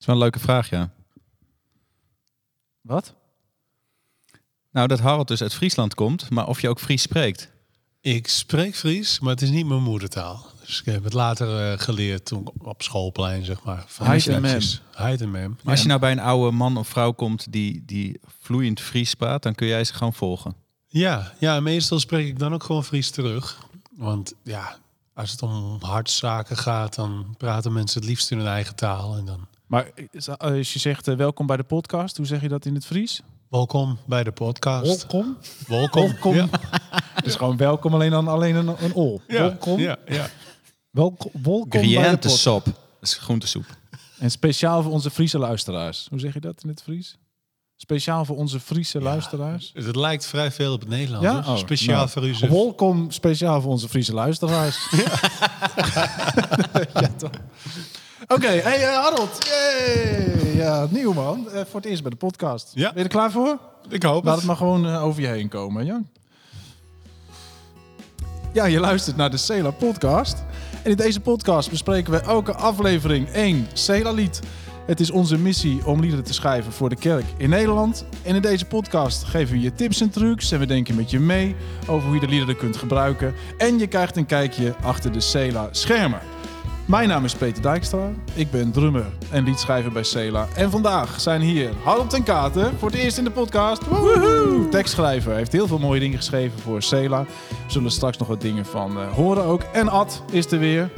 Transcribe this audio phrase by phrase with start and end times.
[0.00, 0.90] is wel een leuke vraag, ja.
[2.80, 3.14] Wat?
[4.70, 7.50] Nou, dat Harold dus uit Friesland komt, maar of je ook Fries spreekt.
[8.00, 10.46] Ik spreek Fries, maar het is niet mijn moedertaal.
[10.66, 13.84] Dus ik heb het later eh, geleerd toen op schoolplein, zeg maar.
[13.86, 14.80] Van Heid en instructies.
[14.92, 15.58] Heid en mem.
[15.62, 19.14] Maar als je nou bij een oude man of vrouw komt die, die vloeiend Fries
[19.14, 20.54] praat, dan kun jij ze gewoon volgen.
[20.86, 23.58] Ja, ja, meestal spreek ik dan ook gewoon Fries terug.
[23.96, 24.78] Want ja,
[25.14, 29.16] als het om hartzaken gaat, dan praten mensen het liefst in hun eigen taal.
[29.16, 32.48] En dan Maar is- als je zegt eh, welkom bij de podcast, hoe zeg je
[32.48, 33.22] dat in het Fries?
[33.48, 34.86] welkom bij de podcast.
[35.06, 35.36] Welkom.
[35.66, 36.02] Welkom.
[36.02, 36.34] Welkom.
[36.34, 36.48] Ja.
[37.24, 39.20] Dus gewoon welkom alleen dan alleen een, een ol.
[39.28, 39.78] Ja, Welkom.
[39.80, 40.28] Ja, ja.
[40.90, 42.64] Welkom, welkom bij de sop.
[42.64, 43.64] Dat is groentesoep.
[44.18, 46.06] En speciaal voor onze Friese luisteraars.
[46.10, 47.16] Hoe zeg je dat in het Fries?
[47.76, 49.70] Speciaal voor onze Friese luisteraars.
[49.74, 51.26] Het lijkt vrij veel op het Nederlands.
[51.46, 51.52] Ja?
[51.52, 52.08] Oh, Speciaal nou.
[52.08, 52.34] voor u.
[52.48, 54.78] Welkom speciaal voor onze Friese luisteraars.
[56.94, 57.30] Ja, toch.
[58.28, 59.46] Oké, hey eh, Harold.
[59.48, 60.54] Yay.
[60.56, 61.48] Ja, nieuw man.
[61.50, 62.70] Eh, voor het eerst bij de podcast.
[62.74, 62.88] Ja.
[62.92, 63.58] Ben je er klaar voor?
[63.88, 64.44] Ik hoop Laat het.
[64.44, 66.00] maar gewoon eh, over je heen komen, ja?
[68.52, 70.44] Ja, je luistert naar de Cela podcast.
[70.82, 74.40] En in deze podcast bespreken we elke aflevering één Cela-lied.
[74.86, 78.04] Het is onze missie om liederen te schrijven voor de kerk in Nederland.
[78.22, 81.20] En in deze podcast geven we je tips en trucs en we denken met je
[81.20, 83.34] mee over hoe je de liederen kunt gebruiken.
[83.58, 86.20] En je krijgt een kijkje achter de Cela schermen.
[86.84, 88.10] Mijn naam is Peter Dijkstra.
[88.34, 90.48] Ik ben drummer en liedschrijver bij Cela.
[90.54, 93.86] En vandaag zijn hier Harold ten Katen voor het eerst in de podcast.
[93.86, 94.68] Woehoe!
[94.68, 95.34] Tekstschrijver.
[95.34, 97.22] Heeft heel veel mooie dingen geschreven voor Cela.
[97.48, 99.62] We zullen straks nog wat dingen van eh, horen ook.
[99.72, 100.90] En Ad is er weer.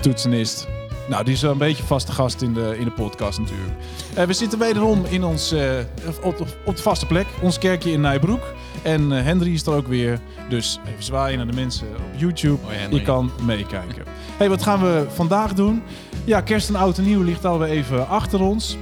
[0.00, 0.66] Toetsenist.
[1.12, 3.72] Nou, die is wel een beetje vaste gast in de, in de podcast natuurlijk.
[4.14, 5.70] Eh, we zitten wederom in ons, eh,
[6.22, 7.26] op, op, de vaste plek.
[7.40, 8.40] Ons kerkje in Nijbroek.
[8.82, 10.20] En eh, Henry is er ook weer.
[10.48, 12.58] Dus even zwaaien naar de mensen op YouTube.
[12.90, 14.04] Je kan meekijken.
[14.36, 15.82] hey, wat gaan we vandaag doen?
[16.24, 18.76] Ja, kerst en oud en nieuw ligt alweer even achter ons.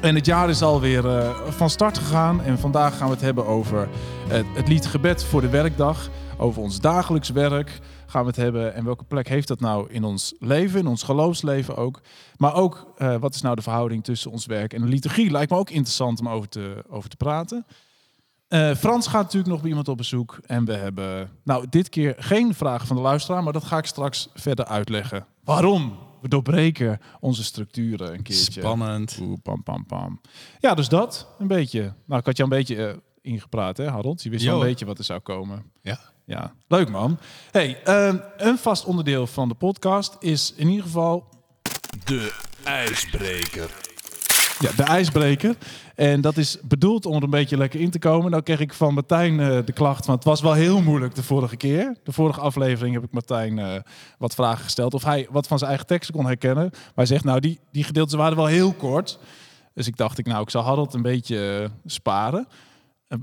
[0.00, 2.42] En het jaar is alweer eh van start gegaan.
[2.42, 3.88] En vandaag gaan we het hebben over
[4.28, 6.08] het, het lied Gebed voor de werkdag.
[6.36, 7.70] Over ons dagelijks werk
[8.08, 8.74] gaan we het hebben.
[8.74, 12.00] En welke plek heeft dat nou in ons leven, in ons geloofsleven ook.
[12.36, 15.30] Maar ook, eh, wat is nou de verhouding tussen ons werk en de liturgie?
[15.30, 17.66] Lijkt me ook interessant om over te, over te praten.
[18.48, 20.38] Eh, Frans gaat natuurlijk nog bij iemand op bezoek.
[20.46, 23.86] En we hebben, nou, dit keer geen vragen van de luisteraar, maar dat ga ik
[23.86, 25.26] straks verder uitleggen.
[25.44, 25.98] Waarom?
[26.20, 28.60] We doorbreken onze structuren een keertje.
[28.60, 29.18] Spannend.
[29.20, 30.20] Oeh, pam, pam, pam.
[30.58, 31.80] Ja, dus dat, een beetje.
[31.80, 34.22] Nou, ik had jou een beetje eh, ingepraat, hè, Harold?
[34.22, 35.70] Je wist wel een beetje wat er zou komen.
[35.82, 35.98] Ja.
[36.28, 37.18] Ja, leuk man.
[37.50, 41.28] Hey, eh, een vast onderdeel van de podcast is in ieder geval
[42.04, 43.70] De ijsbreker.
[44.58, 45.56] Ja, de ijsbreker.
[45.94, 48.30] En dat is bedoeld om er een beetje lekker in te komen.
[48.30, 51.22] Nou kreeg ik van Martijn eh, de klacht, want het was wel heel moeilijk de
[51.22, 51.96] vorige keer.
[52.02, 53.80] De vorige aflevering heb ik Martijn eh,
[54.18, 54.94] wat vragen gesteld.
[54.94, 56.68] Of hij wat van zijn eigen teksten kon herkennen.
[56.70, 59.18] Maar hij zegt, nou, die, die gedeeltes waren wel heel kort.
[59.74, 62.48] Dus ik dacht, ik, nou, ik zal Harold een beetje eh, sparen.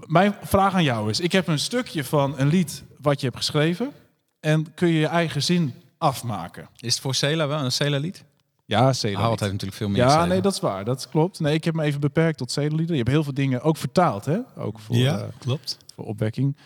[0.05, 3.38] Mijn vraag aan jou is, ik heb een stukje van een lied wat je hebt
[3.38, 3.91] geschreven.
[4.39, 6.69] En kun je je eigen zin afmaken?
[6.79, 8.23] Is het voor Cela wel een Cela-lied?
[8.66, 9.19] Ja, Cela.
[9.19, 10.85] Harold heeft natuurlijk veel meer Ja, nee, dat is waar.
[10.85, 11.39] Dat klopt.
[11.39, 12.95] Nee, ik heb me even beperkt tot zedelieden.
[12.95, 14.38] Je hebt heel veel dingen ook vertaald, hè?
[14.57, 15.77] Ook voor, ja, eh, klopt.
[15.95, 16.57] voor opwekking.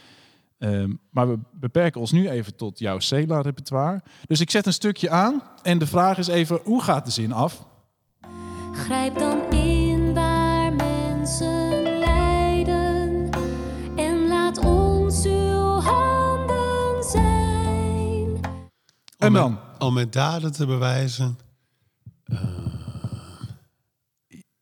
[0.58, 4.02] Ehm, maar we beperken ons nu even tot jouw Cela-repertoire.
[4.26, 5.42] Dus ik zet een stukje aan.
[5.62, 7.66] En de vraag is even, hoe gaat de zin af?
[8.74, 9.59] Grijp dan in
[19.20, 19.52] En dan?
[19.52, 21.40] Met, om met daden te bewijzen.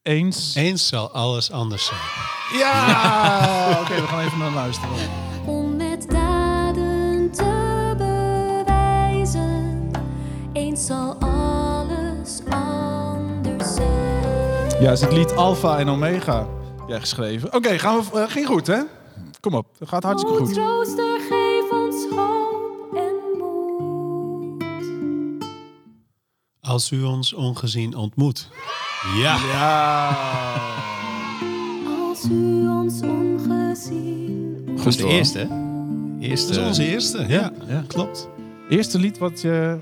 [0.01, 0.55] Eens.
[0.55, 1.99] Eens zal alles anders zijn.
[2.53, 3.79] Ja!
[3.81, 4.95] Oké, we gaan even naar luisteren.
[5.45, 9.91] Om met daden te bewijzen,
[10.53, 14.81] eens zal alles anders zijn.
[14.81, 16.47] Ja, is het lied Alpha en Omega
[16.87, 17.53] jij geschreven.
[17.53, 18.19] Oké, gaan we.
[18.19, 18.81] eh, ging goed, hè?
[19.39, 20.55] Kom op, dat gaat hartstikke goed.
[26.67, 28.49] Als u ons ongezien ontmoet.
[29.17, 29.37] Ja.
[29.45, 30.09] Ja.
[32.09, 35.47] Als u ons ongezien Dat was de eerste, hè?
[36.27, 36.53] Eerste.
[36.53, 37.25] Dat is onze eerste.
[37.27, 37.83] Ja, Ja.
[37.87, 38.27] klopt.
[38.69, 39.79] Eerste lied wat je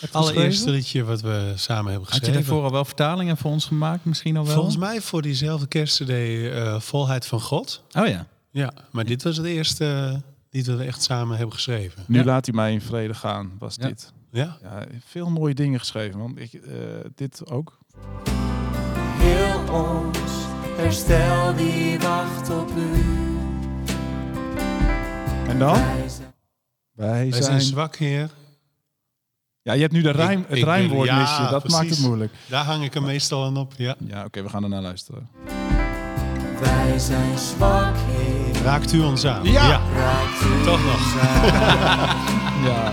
[0.00, 0.72] hebt Allereerste geschreven?
[0.72, 2.44] liedje wat we samen hebben Had je geschreven.
[2.44, 4.04] daarvoor al wel vertalingen voor ons gemaakt?
[4.04, 4.54] Misschien al wel?
[4.54, 7.82] Volgens mij voor diezelfde kerstcd eh Volheid van God.
[7.98, 8.26] Oh ja.
[8.50, 10.20] Ja, maar dit was het eerste
[10.50, 12.02] lied dat we echt samen hebben geschreven.
[12.06, 12.24] Nu Ja.
[12.24, 13.86] laat hij mij in vrede gaan, was Ja.
[13.86, 14.12] dit.
[14.36, 14.56] Ja.
[14.62, 16.38] Ja, veel mooie dingen geschreven, man.
[16.38, 16.70] Ik, eh,
[17.14, 17.78] dit ook.
[19.18, 20.18] Heel ons
[20.76, 23.04] herstel die wacht op u.
[25.48, 25.72] En dan?
[25.74, 26.34] Wij zijn
[26.92, 27.42] Wij Wij zijn...
[27.44, 28.30] zijn zwak, Heer.
[29.62, 31.50] Ja, je hebt nu de Ik- rijm, het ik ben- rijmwoord ja.
[31.50, 32.32] Dat maakt het moeilijk.
[32.48, 33.94] Daar hang ik er meestal aan op, ja.
[34.06, 35.28] Ja, oké, we gaan ernaar luisteren.
[36.60, 38.62] Wij zijn zwak, Heer.
[38.62, 39.44] Raakt u ons aan?
[39.44, 39.80] Ja.
[39.94, 40.94] Raakt u Toch nog.
[40.94, 42.24] ons aan.
[42.66, 42.92] Ja.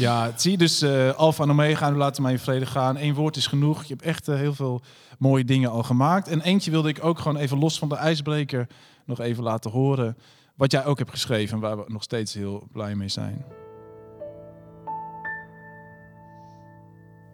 [0.00, 2.96] Ja, zie dus eh Alfa en Omega en laten mij in vrede gaan.
[2.96, 3.82] Eén woord is genoeg.
[3.84, 4.80] Je hebt echt eh, heel veel
[5.18, 6.28] mooie dingen al gemaakt.
[6.28, 8.66] En eentje wilde ik ook gewoon even los van de ijsbreker
[9.04, 10.16] nog even laten horen.
[10.54, 13.44] Wat jij ook hebt geschreven en waar we nog steeds heel blij mee zijn.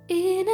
[0.07, 0.47] In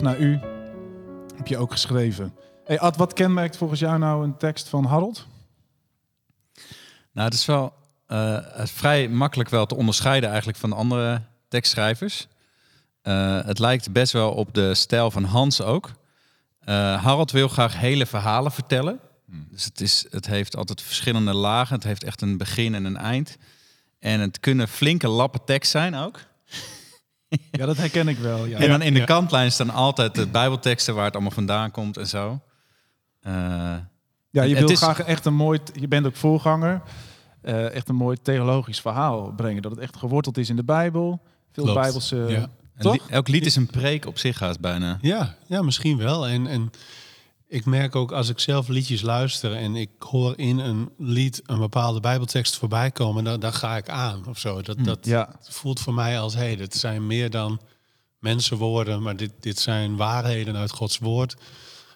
[0.00, 0.40] weg naar u
[1.36, 2.34] heb je ook geschreven.
[2.64, 5.26] Hey Ad, wat kenmerkt volgens jou nou een tekst van Harold?
[7.12, 7.72] Nou, het is wel
[8.06, 12.26] eh, vrij makkelijk wel te onderscheiden eigenlijk van de andere tekstschrijvers.
[13.02, 15.90] Eh, het lijkt best wel op de stijl van Hans ook.
[16.60, 19.00] Eh Harold wil graag hele verhalen vertellen.
[19.26, 21.74] Dus het, is, het heeft altijd verschillende lagen.
[21.74, 23.36] Het heeft echt een begin en een eind.
[23.98, 26.20] En het kunnen flinke lappen tekst zijn ook.
[27.56, 28.44] Ja, dat herken ik wel.
[28.46, 28.58] Ja.
[28.58, 29.04] en dan in de ja.
[29.04, 32.40] kantlijn staan altijd de bijbelteksten waar het allemaal vandaan komt en zo.
[33.20, 33.32] Eh,
[34.30, 36.82] Ja, je wil is- graag echt een mooi, je bent ook voorganger,
[37.42, 39.62] eh, echt een mooi theologisch verhaal brengen.
[39.62, 41.22] Dat het echt geworteld is in de Bijbel.
[41.52, 42.16] Veel Klopt, Bijbelse.
[42.28, 42.40] ja.
[42.40, 42.48] een
[42.82, 42.92] Toch?
[42.92, 44.98] li- elk lied is een preek op zich haast bijna.
[45.00, 46.26] Ja, ja, misschien wel.
[46.26, 46.70] En, en
[47.48, 51.58] ik merk ook als ik zelf liedjes luister en ik hoor in een lied een
[51.58, 54.62] bepaalde bijbeltekst voorbij komen, dan, dan ga ik aan of zo.
[54.62, 57.60] Dat, dat Ja, voelt voor mij als, hé, hey, dit zijn meer dan
[58.18, 61.36] mensenwoorden, maar dit, dit zijn waarheden uit Gods woord.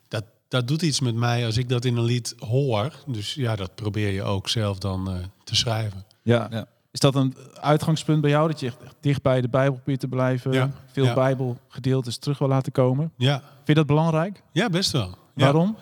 [0.08, 2.92] Dat, dat doet iets met mij als ik dat in een lied hoor.
[3.06, 5.14] Dus ja, dat probeer je ook zelf dan eh,
[5.44, 6.04] te schrijven.
[6.22, 6.46] ja.
[6.50, 6.66] Ja.
[6.92, 10.08] Is dat een uitgangspunt bij jou, dat je echt dicht bij de Bijbel probeert te
[10.08, 10.52] blijven?
[10.52, 11.14] Ja, Veel ja.
[11.14, 13.12] Bijbelgedeeltes terug wil laten komen?
[13.16, 14.42] Ja, Vind je dat belangrijk?
[14.52, 15.18] ja best wel.
[15.40, 15.76] Waarom?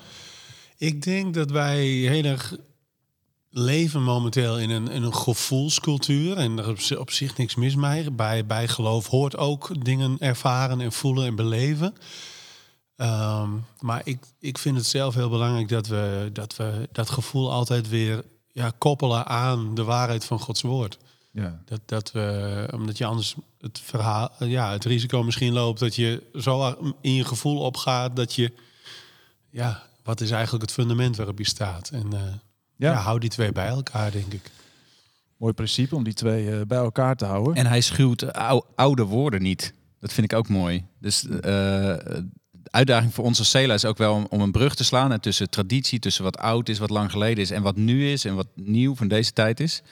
[0.77, 2.57] Ik denk dat wij heel erg
[3.51, 6.37] leven momenteel in een, in een gevoelscultuur.
[6.37, 8.11] En er is op zich niks mis mee.
[8.11, 11.95] Bij, bij geloof hoort ook dingen ervaren en voelen en beleven.
[12.97, 13.51] Ehm,
[13.81, 17.89] maar ik, ik vind het zelf heel belangrijk dat we dat, we dat gevoel altijd
[17.89, 20.99] weer ja, koppelen aan de waarheid van Gods woord.
[21.31, 21.63] Ja.
[21.65, 26.23] Dat, dat we, omdat je anders het verhaal, ja, het risico misschien loopt dat je
[26.35, 28.53] zo in je gevoel opgaat dat je,
[29.51, 31.89] ja, wat is eigenlijk het fundament waarop je staat?
[31.93, 32.21] En eh,
[32.77, 32.91] Ja.
[32.91, 32.95] ja.
[32.95, 34.51] hou die twee bij elkaar, denk ik.
[35.37, 37.55] Mooi principe om die twee eh, bij elkaar te houden.
[37.55, 39.73] En hij schuwt ou- oude woorden niet.
[40.01, 40.85] Dat vind ik ook mooi.
[41.01, 42.29] Dus eh, de
[42.71, 45.19] uitdaging voor ons als Cela is ook wel om, om een brug te slaan hè,
[45.19, 48.35] tussen traditie, tussen wat oud is, wat lang geleden is en wat nu is en
[48.35, 49.83] wat nieuw van deze tijd is.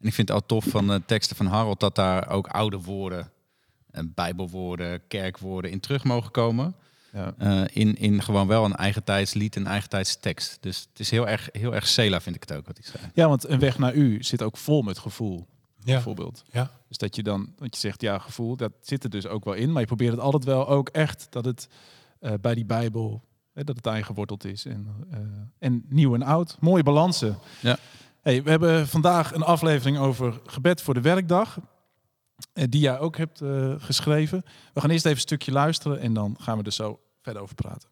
[0.00, 2.80] En ik vind het al tof van de teksten van Harold dat daar ook oude
[2.80, 3.30] woorden,
[4.04, 6.74] bijbelwoorden, kerkwoorden in terug mogen komen.
[7.12, 7.34] Ja.
[7.38, 10.58] Eh, in, in gewoon wel een eigen tijdslied, een eigen tijdstekst.
[10.60, 13.10] Dus het is heel erg, heel erg Cela vind ik het ook wat hij schrijft.
[13.14, 15.46] ja, want een weg naar u zit ook vol met gevoel,
[15.78, 16.44] Ja, bijvoorbeeld.
[16.50, 16.70] ja.
[16.88, 19.54] Dus dat je dan, dat je zegt, ja, gevoel, dat zit er dus ook wel
[19.54, 19.72] in.
[19.72, 21.68] Maar je probeert het altijd wel ook echt dat het
[22.20, 23.22] eh, bij die Bijbel,
[23.54, 24.64] hè, dat het aangeworteld is.
[24.66, 25.18] En, eh,
[25.58, 26.56] en nieuw en oud.
[26.60, 27.38] Mooie balansen.
[27.60, 27.76] Ja.
[28.20, 31.58] Hey, we hebben vandaag een aflevering over gebed voor de werkdag.
[32.52, 34.42] Eh, die jij ook hebt eh, geschreven.
[34.72, 37.54] We gaan eerst even een stukje luisteren en dan gaan we er zo verder over
[37.54, 37.88] praten.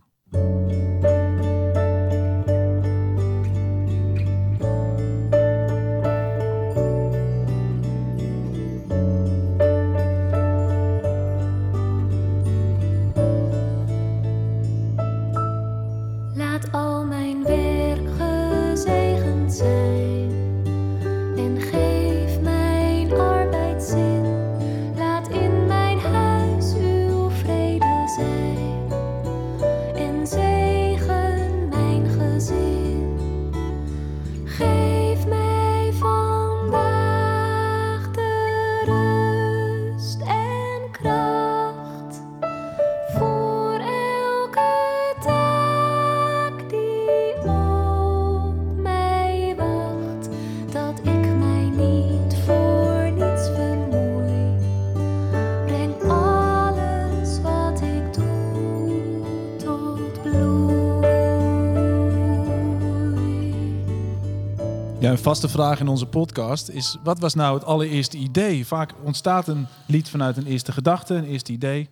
[65.11, 68.67] Een vaste vraag in onze podcast is: wat was nou het allereerste idee?
[68.67, 71.89] Vaak ontstaat een lied vanuit een eerste gedachte, een eerste idee.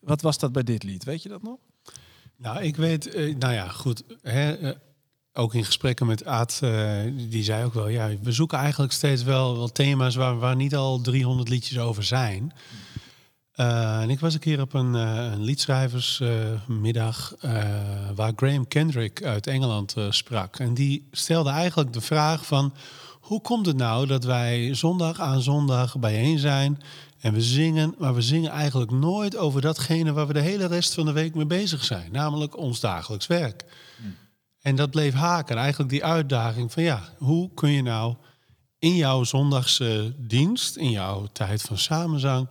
[0.00, 1.04] Wat was dat bij dit lied?
[1.04, 1.58] Weet je dat nog?
[2.36, 4.02] Nou, ik weet, eh, nou ja, goed.
[4.22, 4.76] Hè, eh,
[5.32, 9.22] ook in gesprekken met Aad, eh, die zei ook wel, ja, we zoeken eigenlijk steeds
[9.22, 12.52] wel, wel thema's waar, waar niet al 300 liedjes over zijn.
[13.54, 17.34] Eh, en ik was een keer op een, eh, een liedschrijversmiddag
[18.14, 20.58] waar Graham Kendrick uit Engeland eh, sprak.
[20.58, 22.74] En die stelde eigenlijk de vraag van,
[23.20, 26.82] hoe komt het nou dat wij zondag aan zondag bijeen zijn
[27.20, 30.94] en we zingen, maar we zingen eigenlijk nooit over datgene waar we de hele rest
[30.94, 33.64] van de week mee bezig zijn, namelijk ons dagelijks werk.
[34.60, 35.56] En dat bleef haken.
[35.56, 38.14] Eigenlijk die uitdaging van ja, hoe kun je nou
[38.78, 42.48] in jouw zondagse dienst, in jouw tijd van samenzang,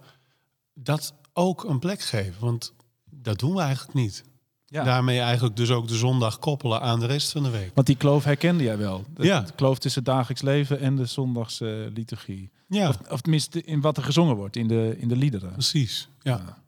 [0.74, 2.42] dat ook een plek geven?
[2.42, 2.74] Want
[3.10, 4.24] dat doen we eigenlijk niet.
[4.66, 4.84] Ja.
[4.84, 7.72] Daarmee eigenlijk dus ook de zondag koppelen aan de rest van de week.
[7.74, 9.04] Want die kloof herkende jij wel.
[9.14, 9.42] De, Ja.
[9.42, 12.52] de kloof tussen het dagelijks leven en de zondagse liturgie.
[12.68, 15.52] Ja, Of, of tenminste in wat er gezongen wordt in de, in de liederen.
[15.52, 16.10] precies.
[16.22, 16.62] Ja.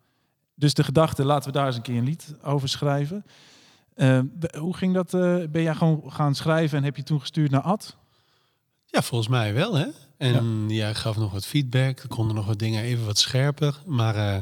[0.56, 3.26] Dus de gedachte, laten we daar eens een keer een lied over schrijven.
[3.94, 4.20] Eh,
[4.58, 5.14] hoe ging dat?
[5.14, 7.96] eh, ben jij gewoon gaan schrijven en heb je toen gestuurd naar Ad?
[8.86, 9.88] ja, volgens mij wel hè.
[10.18, 12.00] En jij gaf nog wat feedback.
[12.00, 13.76] Er konden nog wat dingen even wat scherper.
[13.86, 14.42] Maar eh,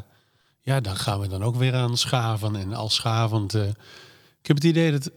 [0.62, 2.56] ja, dan gaan we dan ook weer aan schaven.
[2.56, 3.54] En al schavend.
[3.54, 3.68] eh,
[4.42, 5.12] ik heb het idee dat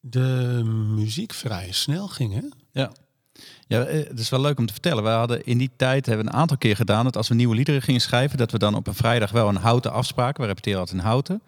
[0.00, 0.60] de
[0.94, 2.40] muziek vrij snel ging hè.
[2.72, 2.90] Ja.
[3.66, 5.02] Ja, eh, het is wel leuk om te vertellen.
[5.02, 7.54] We hadden in die tijd hebben we een aantal keer gedaan dat als we nieuwe
[7.54, 10.40] liederen gingen schrijven, dat we dan op een vrijdag wel een houten afspraken.
[10.40, 11.42] We repeteren altijd in houten.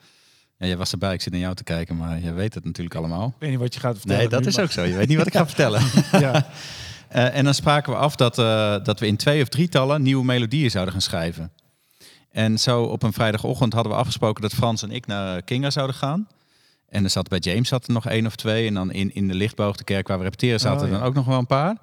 [0.59, 2.97] Ja, jij was erbij, ik zit naar jou te kijken, maar je weet het natuurlijk
[2.97, 3.27] allemaal.
[3.27, 4.19] Ik weet niet wat je gaat vertellen.
[4.19, 4.83] Nee, dat nu, is maar- ook zo.
[4.83, 5.83] Je weet niet wat ik ga vertellen.
[6.27, 6.47] Ja.
[7.13, 10.25] Eh, en dan spraken we af dat, eh, dat we in twee of drietallen nieuwe
[10.25, 11.53] melodieën zouden gaan schrijven.
[12.31, 15.97] En zo op een vrijdagochtend hadden we afgesproken dat Frans en ik naar Kinga zouden
[15.97, 16.29] gaan.
[16.89, 18.67] En er zat bij James zat er nog één of twee.
[18.67, 20.99] En dan in, in de lichtboogde kerk waar we repeteren zaten Oh, er ja.
[20.99, 21.77] dan ook nog wel een paar.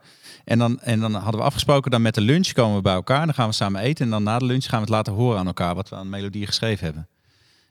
[0.46, 3.26] En dan, en dan hadden we afgesproken dan met de lunch komen we bij elkaar.
[3.26, 4.06] Dan gaan we samen eten.
[4.06, 6.10] En dan na de lunch gaan we het laten horen aan elkaar wat we aan
[6.10, 7.08] melodieën geschreven hebben.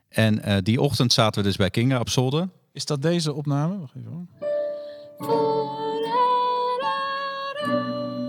[0.09, 2.49] En eh, die ochtend zaten we dus bij Kinga op zolder.
[2.73, 3.79] Is dat deze opname?
[3.79, 4.11] Wacht even.
[4.11, 4.27] hoor.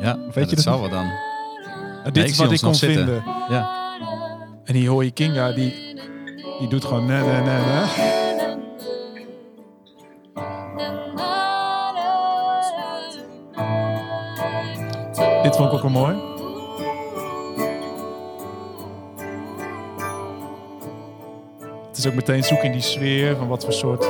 [0.01, 1.05] Ja, Weet ja, je dat zal wel dan.
[1.05, 3.05] Ah, dit Nee, is wat ik kon zitten.
[3.05, 3.23] vinden.
[3.49, 3.69] Ja.
[4.63, 5.73] En hier hoor je Kinga, die,
[6.59, 7.05] die doet gewoon...
[7.05, 8.07] Nee, nee, nee, nee.
[15.43, 16.15] Dit vond ik ook wel mooi.
[21.87, 24.07] Het is ook meteen zoeken in die sfeer van wat voor soort...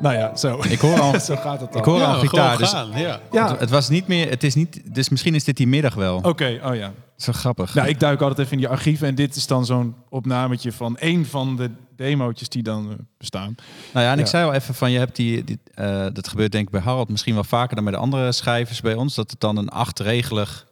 [0.00, 0.62] Nou ja, zo.
[0.68, 1.80] Ik hoor al, zo gaat het dan.
[1.80, 2.58] ik hoor al gitaar.
[2.58, 3.20] Dus gaan, ja.
[3.32, 5.94] Ja, het, het was niet meer, het is niet, dus misschien is dit die middag
[5.94, 6.16] wel.
[6.16, 6.60] oké.
[6.64, 6.92] Oh ja.
[7.16, 7.74] Zo grappig.
[7.74, 10.96] Nou, ik duik altijd even in die archieven en dit is dan zo'n opnametje van
[10.96, 13.54] één van de demootjes die dan eh, bestaan.
[13.92, 16.52] Nou ja, en ik zei al even van, je hebt die, die eh, dat gebeurt
[16.52, 19.30] denk ik bij Harold misschien wel vaker dan bij de andere schrijvers bij ons, dat
[19.30, 20.66] het dan een achtregelig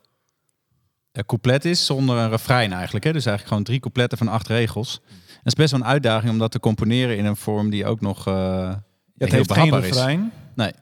[1.13, 3.05] eh, couplet is zonder een refrein eigenlijk.
[3.05, 3.13] Hè?
[3.13, 5.01] Dus eigenlijk gewoon drie coupletten van acht regels.
[5.27, 8.01] Dat is best wel een uitdaging om dat te componeren in een vorm die ook
[8.01, 8.73] nog eh
[9.19, 10.33] het heeft geen refrein.
[10.55, 10.73] Nee.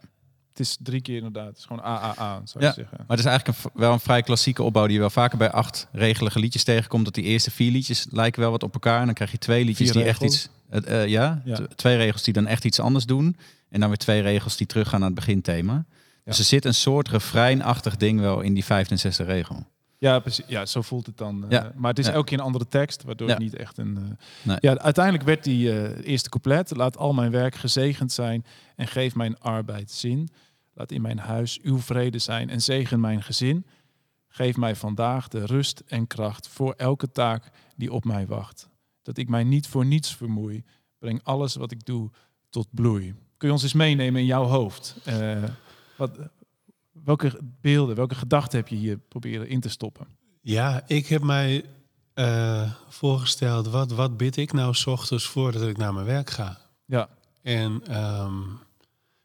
[0.48, 1.46] Het is drie keer inderdaad.
[1.46, 2.68] Het is gewoon AAA, zou Ja.
[2.70, 2.96] je zeggen.
[2.98, 5.50] Maar het is eigenlijk een, wel een vrij klassieke opbouw die je wel vaker bij
[5.50, 7.04] acht regelige liedjes tegenkomt.
[7.04, 8.98] Dat die eerste vier liedjes lijken wel wat op elkaar.
[9.00, 10.48] En dan krijg je twee liedjes Vier die echt iets...
[10.70, 11.42] het, eh, ja,
[11.76, 13.36] twee regels die dan echt iets anders doen.
[13.70, 15.84] En dan weer twee regels die teruggaan naar het beginthema.
[16.24, 19.66] Dus er zit een soort refreinachtig ding wel in die vijfde en zesde regel.
[20.04, 20.44] Ja, precies.
[20.48, 21.50] Ja, zo voelt het dan.
[21.50, 21.64] eh.
[21.74, 22.12] Maar het is Ja.
[22.12, 23.96] elke keer een andere tekst, waardoor het niet echt een...
[23.96, 24.02] eh,
[24.42, 24.56] Nee.
[24.60, 26.76] Ja, uiteindelijk werd die eh, eerste couplet...
[26.76, 28.44] Laat al mijn werk gezegend zijn
[28.76, 30.28] en geef mijn arbeid zin.
[30.74, 33.66] Laat in mijn huis uw vrede zijn en zegen mijn gezin.
[34.28, 38.68] Geef mij vandaag de rust en kracht voor elke taak die op mij wacht.
[39.02, 40.64] Dat ik mij niet voor niets vermoei.
[40.98, 42.10] Breng alles wat ik doe
[42.50, 43.14] tot bloei.
[43.36, 44.96] Kun je ons eens meenemen in jouw hoofd?
[45.96, 46.18] Wat,
[47.04, 50.06] welke beelden, welke gedachten heb je hier proberen in te stoppen?
[50.40, 51.64] Ja, ik heb mij
[52.14, 56.58] eh, voorgesteld, wat, wat bid ik nou s ochtends voordat ik naar mijn werk ga?
[56.86, 57.08] Ja,
[57.42, 58.32] En ehm,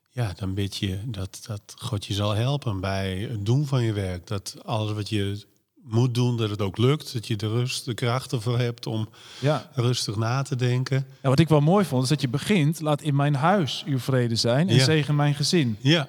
[0.09, 3.93] ja, dan bid je dat, dat God je zal helpen bij het doen van je
[3.93, 4.27] werk.
[4.27, 5.45] Dat alles wat je
[5.83, 7.13] moet doen, dat het ook lukt.
[7.13, 9.09] Dat je de rust, de kracht ervoor hebt om
[9.39, 9.69] ja.
[9.73, 11.05] rustig na te denken.
[11.21, 13.99] Ja, wat ik wel mooi vond, is dat je begint, laat in mijn huis uw
[13.99, 14.83] vrede zijn en Ja.
[14.83, 15.77] zegen mijn gezin.
[15.79, 16.07] Ja,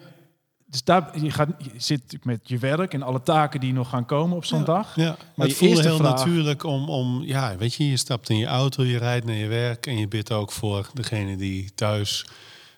[0.71, 4.05] Dus daar, je, gaat, je zit met je werk en alle taken die nog gaan
[4.07, 4.97] komen op zo'n dag.
[4.97, 5.17] ja.
[5.35, 8.47] Maar het voelde heel vraag- natuurlijk om, om, ja, weet je, je stapt in je
[8.47, 12.25] auto, je rijdt naar je werk en je bidt ook voor degene die thuis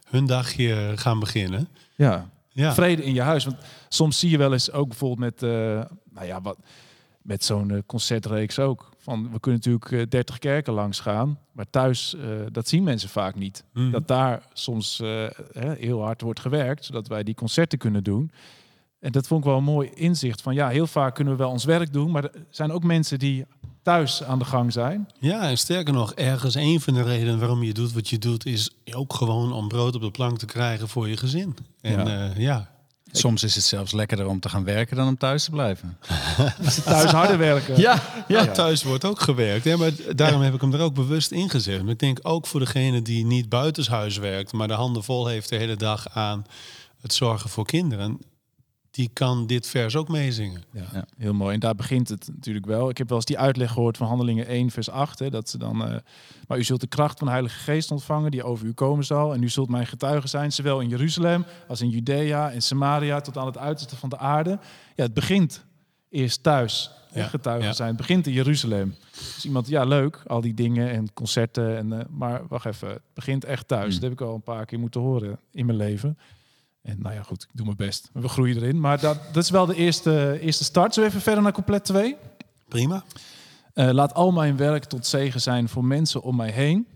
[0.08, 1.68] hun dagje gaan beginnen.
[1.94, 2.30] Ja.
[2.54, 3.44] Ja, Vrede in je huis.
[3.44, 3.56] Want
[3.88, 5.50] soms zie je wel eens ook bijvoorbeeld met, eh,
[6.14, 6.56] nou ja, wat,
[7.22, 8.92] met zo'n eh, concertreeks ook.
[9.02, 13.08] Van, we kunnen natuurlijk eh, 30 kerken langs gaan, maar thuis, eh, dat zien mensen
[13.08, 13.64] vaak niet.
[13.72, 13.90] Mhm.
[13.90, 18.30] Dat daar soms eh, hè, heel hard wordt gewerkt, zodat wij die concerten kunnen doen.
[19.00, 21.50] En dat vond ik wel een mooi inzicht van, ja, heel vaak kunnen we wel
[21.50, 23.46] ons werk doen, maar er zijn ook mensen die
[23.82, 25.08] thuis aan de gang zijn.
[25.18, 28.46] Ja, en sterker nog, ergens een van de redenen waarom je doet wat je doet,
[28.46, 31.56] is ook gewoon om brood op de plank te krijgen voor je gezin.
[31.80, 32.70] En ja.
[33.12, 35.99] Soms is het zelfs lekkerder om te gaan werken dan om thuis te blijven.
[36.85, 37.81] Thuis harder werken.
[37.81, 39.64] Ja, ja, thuis wordt ook gewerkt.
[39.64, 41.83] Hè, maar daarom heb ik hem er ook bewust in gezet.
[41.83, 45.49] Maar ik denk ook voor degene die niet buitenshuis werkt, maar de handen vol heeft
[45.49, 46.47] de hele dag aan
[47.00, 48.19] het zorgen voor kinderen,
[48.92, 50.62] die kan dit vers ook meezingen.
[50.72, 51.04] Ja, Ja.
[51.18, 51.54] heel mooi.
[51.54, 52.88] En daar begint het natuurlijk wel.
[52.88, 55.18] Ik heb wel eens die uitleg gehoord van Handelingen 1, vers 8.
[55.18, 55.96] Hè, dat ze dan, eh,
[56.49, 59.34] maar u zult de kracht van de Heilige Geest ontvangen die over u komen zal.
[59.34, 63.37] En u zult mijn getuige zijn, zowel in Jeruzalem als in Judea en Samaria tot
[63.38, 64.58] aan het uiterste van de aarde.
[64.96, 65.64] Ja, het begint
[66.11, 66.90] eerst thuis.
[67.11, 67.72] hè, Ja, getuige ja.
[67.72, 67.88] zijn.
[67.88, 68.94] Het begint in Jeruzalem.
[69.11, 71.76] Dus iemand, ja leuk, al die dingen en concerten.
[71.76, 73.82] En, eh, maar wacht even, het begint echt thuis.
[73.82, 73.92] Hmm.
[73.92, 76.18] Dat heb ik al een paar keer moeten horen in mijn leven.
[76.82, 78.10] En nou ja, goed, ik doe mijn best.
[78.12, 78.80] We groeien erin.
[78.80, 80.94] Maar dat, dat is wel de eerste, eerste start.
[80.94, 82.16] We even verder naar couplet 2?
[82.68, 83.04] Prima.
[83.74, 86.86] Eh, laat al mijn werk tot zegen zijn voor mensen om mij heen.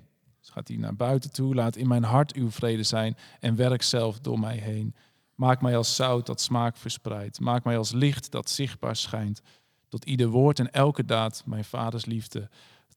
[0.40, 1.54] Dus gaat hij naar buiten toe.
[1.54, 4.94] Laat in mijn hart uw vrede zijn en werk zelf door mij heen.
[5.34, 7.40] Maak mij als zout dat smaak verspreidt.
[7.40, 9.42] Maak mij als licht dat zichtbaar schijnt.
[9.88, 12.48] Tot ieder woord en elke daad mijn vaders liefde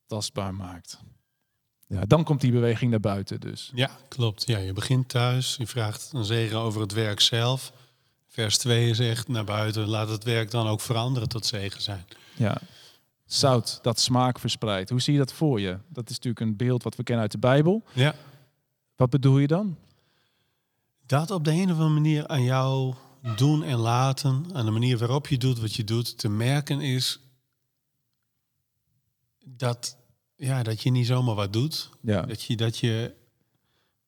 [0.06, 1.00] tastbaar maakt.
[1.90, 3.72] Ja, dan komt die beweging naar buiten dus.
[3.74, 4.48] Ja, klopt.
[4.48, 7.72] Ja, je begint thuis, je vraagt een zegen over het werk zelf.
[8.28, 12.06] Vers 2 zegt naar buiten, laat het werk dan ook veranderen tot zegen zijn.
[12.36, 12.62] Ja.
[13.26, 14.90] Zout dat smaak verspreidt.
[14.90, 15.78] Hoe zie je dat voor je?
[15.88, 17.84] Dat is natuurlijk een beeld wat we kennen uit de Bijbel.
[17.94, 18.16] Ja.
[18.96, 19.78] Wat bedoel je dan?
[21.06, 22.94] Dat op de een of andere manier aan jou
[23.36, 27.20] doen en laten, aan de manier waarop je doet wat je doet, te merken is
[29.46, 29.98] dat,
[30.40, 31.90] ja, dat je niet zomaar wat doet.
[32.02, 32.22] Ja.
[32.22, 33.14] Dat je, dat je,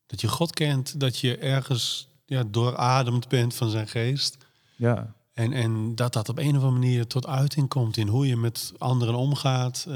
[0.05, 4.37] dat je God kent, dat je ergens ja, doorademd bent van zijn geest.
[4.75, 5.13] Ja.
[5.33, 8.37] En, en dat dat op een of andere manier tot uiting komt in hoe je
[8.37, 9.93] met anderen omgaat, eh,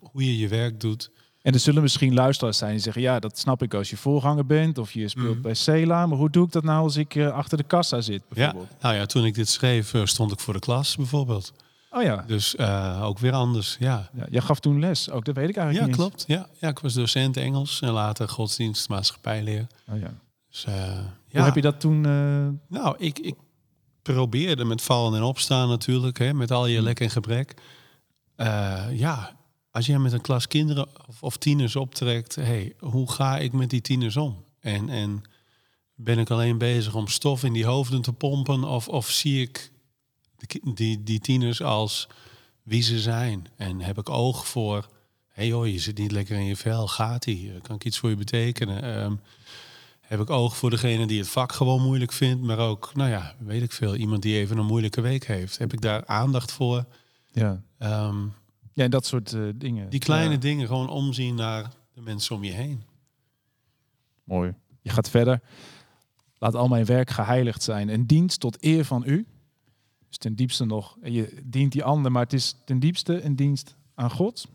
[0.00, 1.10] hoe je je werk doet.
[1.42, 4.46] En er zullen misschien luisteraars zijn die zeggen: Ja, dat snap ik als je voorganger
[4.46, 5.40] bent of je speelt Mhm.
[5.40, 6.06] bij Cela.
[6.06, 8.22] Maar hoe doe ik dat nou als ik eh, achter de kassa zit?
[8.28, 8.80] Ja, Bijvoorbeeld?
[8.80, 11.52] nou ja, toen ik dit schreef, eh, stond ik voor de klas bijvoorbeeld.
[11.96, 12.24] Oh ja.
[12.26, 14.10] Dus eh, ook weer anders, ja.
[14.14, 14.26] ja.
[14.30, 16.06] Jij gaf toen les, ook dat weet ik eigenlijk Ja, niet.
[16.08, 16.24] klopt.
[16.26, 16.48] Ja.
[16.60, 19.66] ja, ik was docent Engels en later godsdienst, maatschappijleer.
[19.90, 20.14] Oh, ja.
[20.50, 21.04] Dus, eh, ja.
[21.30, 22.06] Hoe heb je dat toen?
[22.06, 23.34] eh, Nou, ik, ik
[24.02, 27.54] probeerde met vallen en opstaan natuurlijk, hè, met al je lek en gebrek.
[28.92, 29.36] Ja,
[29.70, 33.70] als je met een klas kinderen of, of tieners optrekt, hey, hoe ga ik met
[33.70, 34.44] die tieners om?
[34.60, 35.22] En, en
[35.94, 39.72] ben ik alleen bezig om stof in die hoofden te pompen of, of zie ik
[40.74, 42.08] die, die tieners als
[42.62, 43.46] wie ze zijn?
[43.56, 44.86] En heb ik oog voor, hé
[45.34, 47.60] hey joh, je zit niet lekker in je vel, gaat die?
[47.60, 48.82] Kan ik iets voor je betekenen?
[48.82, 49.14] Ehm,
[50.00, 53.34] heb ik oog voor degene die het vak gewoon moeilijk vindt, maar ook, nou ja,
[53.38, 55.58] weet ik veel, iemand die even een moeilijke week heeft.
[55.58, 56.84] Heb ik daar aandacht voor?
[57.32, 57.62] ja.
[57.78, 58.22] Ehm,
[58.72, 59.90] ja, en dat soort eh, dingen.
[59.90, 62.82] die kleine Ja, dingen gewoon omzien naar de mensen om je heen.
[64.24, 64.54] mooi.
[64.82, 65.40] Je gaat verder.
[66.38, 67.88] Laat al mijn werk geheiligd zijn.
[67.88, 69.26] Een dienst tot eer van u.
[70.18, 70.96] Ten diepste nog.
[71.02, 74.48] Je dient die ander, maar het is ten diepste een dienst aan God.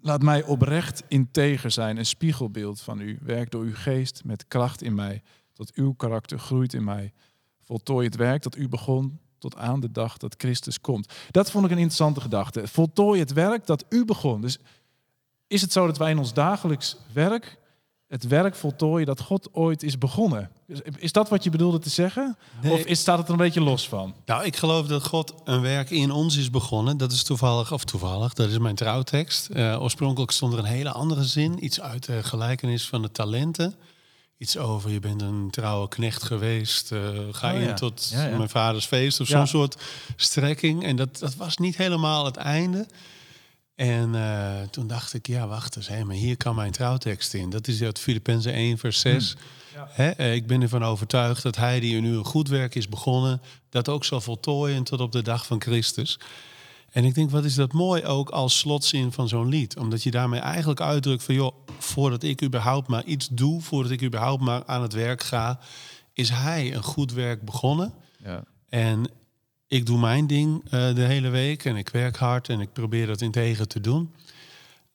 [0.00, 3.18] Laat mij oprecht integer zijn, een spiegelbeeld van u.
[3.22, 7.12] Werk door uw geest met kracht in mij, tot uw karakter groeit in mij.
[7.60, 11.12] Voltooi het werk dat u begon, tot aan de dag dat Christus komt.
[11.30, 12.68] Dat vond ik een interessante gedachte.
[12.68, 14.40] Voltooi het werk dat u begon.
[14.40, 14.58] Dus
[15.46, 17.58] is het zo dat wij in ons dagelijks werk
[18.10, 20.50] het werk voltooien dat God ooit is begonnen?
[20.98, 22.36] Is- dat wat je bedoelde te zeggen?
[22.62, 22.72] Nee.
[22.72, 24.14] Of is, staat het er een beetje los van?
[24.26, 26.96] Nou, ik geloof dat God een werk in ons is begonnen.
[26.96, 29.46] Dat is toevallig, of toevallig, dat is mijn trouwtekst.
[29.48, 31.64] Eh, oorspronkelijk stond er een hele andere zin.
[31.64, 33.74] Iets uit de gelijkenis van de talenten.
[34.38, 36.92] Iets over, je bent een trouwe knecht geweest.
[36.92, 36.98] eh,
[37.32, 38.36] ga Oh in tot Ja, ja.
[38.36, 39.20] mijn vaders feest.
[39.20, 39.76] Of zo'n soort
[40.16, 40.84] strekking.
[40.84, 42.86] En dat, dat was niet helemaal het einde.
[43.80, 45.88] En eh, toen dacht ik, ja, wacht eens.
[45.88, 47.50] Hé, maar hier kan mijn trouwtekst in.
[47.50, 49.36] Dat is uit Filippenzen 1, vers 6.
[49.74, 52.88] Hè, eh, ik ben ervan overtuigd dat hij die in u een goed werk is
[52.88, 53.40] begonnen,
[53.70, 56.18] dat ook zal voltooien tot op de dag van Christus.
[56.90, 59.76] En ik denk, wat is dat mooi ook als slotzin van zo'n lied.
[59.76, 64.02] Omdat je daarmee eigenlijk uitdrukt van, joh, voordat ik überhaupt maar iets doe, voordat ik
[64.02, 65.60] überhaupt maar aan het werk ga,
[66.12, 67.92] is hij een goed werk begonnen.
[68.24, 68.44] Ja.
[68.68, 69.10] En
[69.70, 73.06] ik doe mijn ding eh, de hele week en ik werk hard en ik probeer
[73.06, 74.14] dat integer te doen.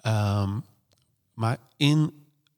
[0.02, 0.50] Ehm,
[1.34, 2.12] maar in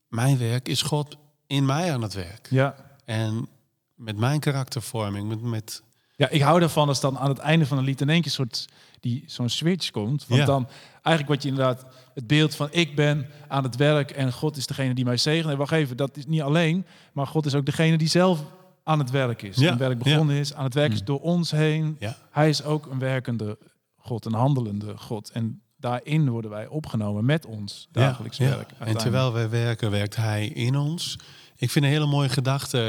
[0.07, 2.47] mijn werk is God in mij aan het werk.
[2.49, 2.75] Ja.
[3.05, 3.47] En
[3.95, 5.83] met mijn karaktervorming, met, met
[6.15, 8.31] Ja, ik hou ervan als dan aan het einde van een lied in één keer
[8.31, 8.65] soort
[8.99, 10.25] die zo'n switch komt.
[10.27, 10.45] Want Ja.
[10.45, 10.67] dan
[11.01, 14.67] eigenlijk wat je inderdaad het beeld van ik ben aan het werk en God is
[14.67, 15.51] degene die mij zegent.
[15.51, 18.43] En wacht even, dat is niet alleen, maar God is ook degene die zelf
[18.87, 19.57] aan het werk is.
[19.57, 21.95] Ja, Een werk begonnen is, aan het werk is door ons heen.
[21.99, 22.17] Ja.
[22.31, 23.57] Hij is ook een werkende
[23.97, 25.31] God, een handelende God.
[25.31, 28.71] En daarin worden wij opgenomen met ons dagelijks werk.
[28.79, 31.17] En terwijl wij werken, werkt hij in ons.
[31.55, 32.79] Ik vind een hele mooie gedachte,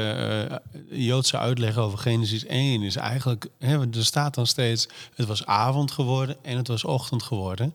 [0.89, 5.45] eh, Joodse uitleg over Genesis 1 is eigenlijk, hè, er staat dan steeds, het was
[5.45, 7.73] avond geworden en het was ochtend geworden.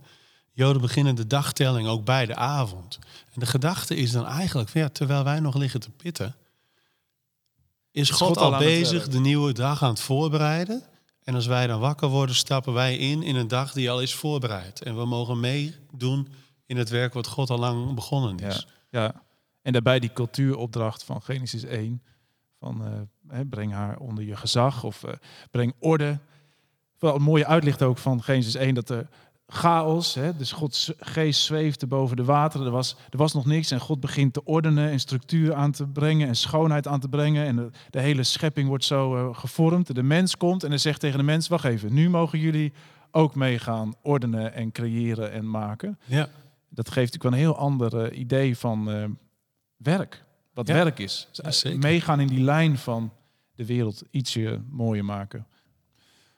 [0.53, 2.99] Joden beginnen de dagtelling ook bij de avond.
[3.35, 6.35] En de gedachte is dan eigenlijk, ja, terwijl wij nog liggen te pitten,
[7.95, 10.83] is God, God al bezig de nieuwe dag aan het voorbereiden.
[11.23, 14.15] En als wij dan wakker worden, stappen wij in in een dag die al is
[14.15, 14.83] voorbereid.
[14.83, 16.29] En we mogen meedoen
[16.67, 18.67] in het werk wat God al lang begonnen is.
[18.91, 19.23] Ja, ja.
[19.63, 22.03] En daarbij die cultuuropdracht van Genesis 1.
[22.59, 25.13] Van eh, breng haar onder je gezag of eh,
[25.51, 26.19] breng orde.
[26.99, 29.09] Wel een mooie uitlicht ook van Genesis 1 dat er
[29.47, 32.67] chaos, hè, dus Gods geest zweefde boven de wateren.
[32.67, 35.87] Er was, er was nog niks en God begint te ordenen en structuur aan te
[35.87, 37.47] brengen en schoonheid aan te brengen.
[37.47, 39.95] En de, de hele schepping wordt zo eh, gevormd.
[39.95, 42.73] De mens komt en hij zegt tegen de mens, wacht even, nu mogen jullie
[43.11, 46.29] ook meegaan ordenen en creëren en maken Ja,
[46.69, 49.05] dat geeft natuurlijk wel een heel ander eh, idee van eh,
[49.77, 50.25] werk.
[50.55, 51.29] Wat Ja, werk is.
[51.33, 53.13] Ja, meegaan in die lijn van
[53.55, 55.47] de wereld ietsje mooier maken.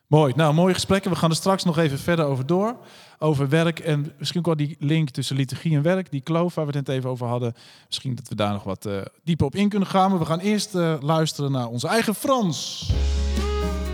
[0.07, 0.33] Mooi.
[0.37, 1.11] Nou, mooie gesprekken.
[1.11, 2.77] We gaan er straks nog even verder over door.
[3.19, 6.11] Over werk en misschien ook wel die link tussen liturgie en werk.
[6.11, 7.55] Die kloof waar we het net even over hadden.
[7.87, 10.11] Misschien dat we daar nog wat eh, dieper op in kunnen gaan.
[10.11, 12.91] Maar we gaan eerst eh, luisteren naar onze eigen Frans.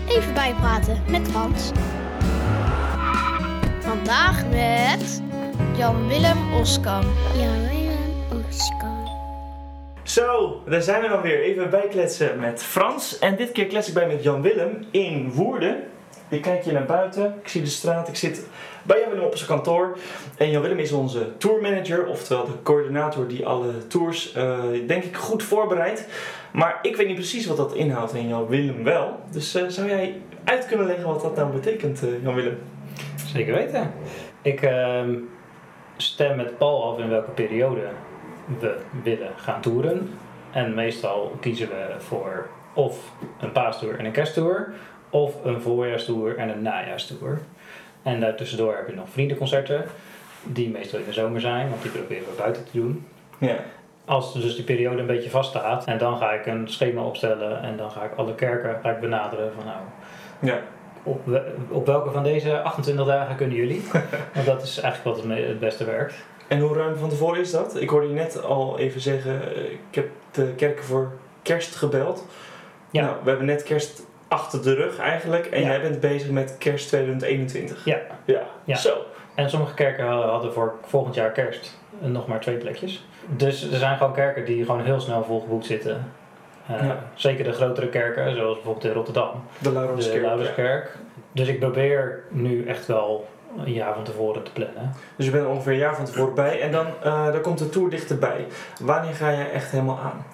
[0.07, 1.71] Even bijpraten met Frans.
[3.79, 5.21] Vandaag met
[5.77, 7.03] Jan-Willem Oskam.
[7.35, 9.07] Jan-Willem Oskam.
[10.03, 11.41] Zo, daar zijn we dan weer.
[11.41, 13.19] Even bijkletsen met Frans.
[13.19, 15.91] En dit keer klets ik bij met Jan Willem in Woerden.
[16.33, 17.35] Ik kijk hier naar buiten.
[17.41, 18.07] Ik zie de straat.
[18.07, 18.47] Ik zit
[18.83, 19.97] bij Jan Willem op zijn kantoor.
[20.37, 25.15] En Jan Willem is onze tourmanager, oftewel de coördinator die alle tours, eh, denk ik,
[25.15, 26.07] goed voorbereidt.
[26.51, 29.19] Maar ik weet niet precies wat dat inhoudt en Jan Willem wel.
[29.31, 32.57] Dus eh, zou jij uit kunnen leggen wat dat nou betekent, eh, Jan Willem?
[33.25, 33.93] Zeker weten.
[34.41, 35.15] Ik ehm,
[35.97, 37.87] stem met Paul af in welke periode
[38.59, 40.09] we willen gaan toeren.
[40.51, 44.73] En meestal kiezen we voor of een paastoer en een kersttour,
[45.13, 47.39] of een voorjaarstour en een najaarstour.
[48.03, 49.85] En daartussendoor heb je nog vriendenconcerten,
[50.43, 53.05] die meestal in de zomer zijn, want die proberen we buiten te doen.
[53.37, 53.55] Ja.
[54.05, 57.77] Als dus die periode een beetje vaststaat, en dan ga ik een schema opstellen en
[57.77, 59.77] dan ga ik alle kerken ga ik benaderen van nou,
[60.39, 60.59] Ja.
[61.03, 63.81] op, we- op welke van deze 28 dagen kunnen jullie?
[64.33, 66.13] Want dat is eigenlijk wat het beste werkt.
[66.47, 67.81] En hoe ruim van tevoren is dat?
[67.81, 72.27] Ik hoorde je net al even zeggen, eh, ik heb de kerken voor kerst gebeld.
[72.91, 73.01] Ja.
[73.01, 75.45] Nou, we hebben net kerst achter de rug eigenlijk.
[75.45, 75.67] En Ja.
[75.67, 77.85] jij bent bezig met kerst 2021.
[77.85, 77.97] Ja.
[78.25, 78.41] Ja.
[78.63, 78.75] Ja.
[78.75, 78.97] Zo.
[79.35, 83.05] En sommige kerken hadden voor volgend jaar kerst nog maar twee plekjes.
[83.27, 86.11] Dus er zijn gewoon kerken die gewoon heel snel volgeboekt zitten.
[86.67, 86.97] Eh, Ja.
[87.13, 90.97] Zeker de grotere kerken, zoals bijvoorbeeld in Rotterdam, De de Laurenskerk.
[91.31, 93.27] Dus ik probeer nu echt wel
[93.65, 94.93] een jaar van tevoren te plannen.
[95.15, 96.61] Dus je bent er ongeveer een jaar van tevoren bij.
[96.61, 98.45] En dan, eh dan komt de tour dichterbij.
[98.81, 100.25] Wanneer ga je echt helemaal aan?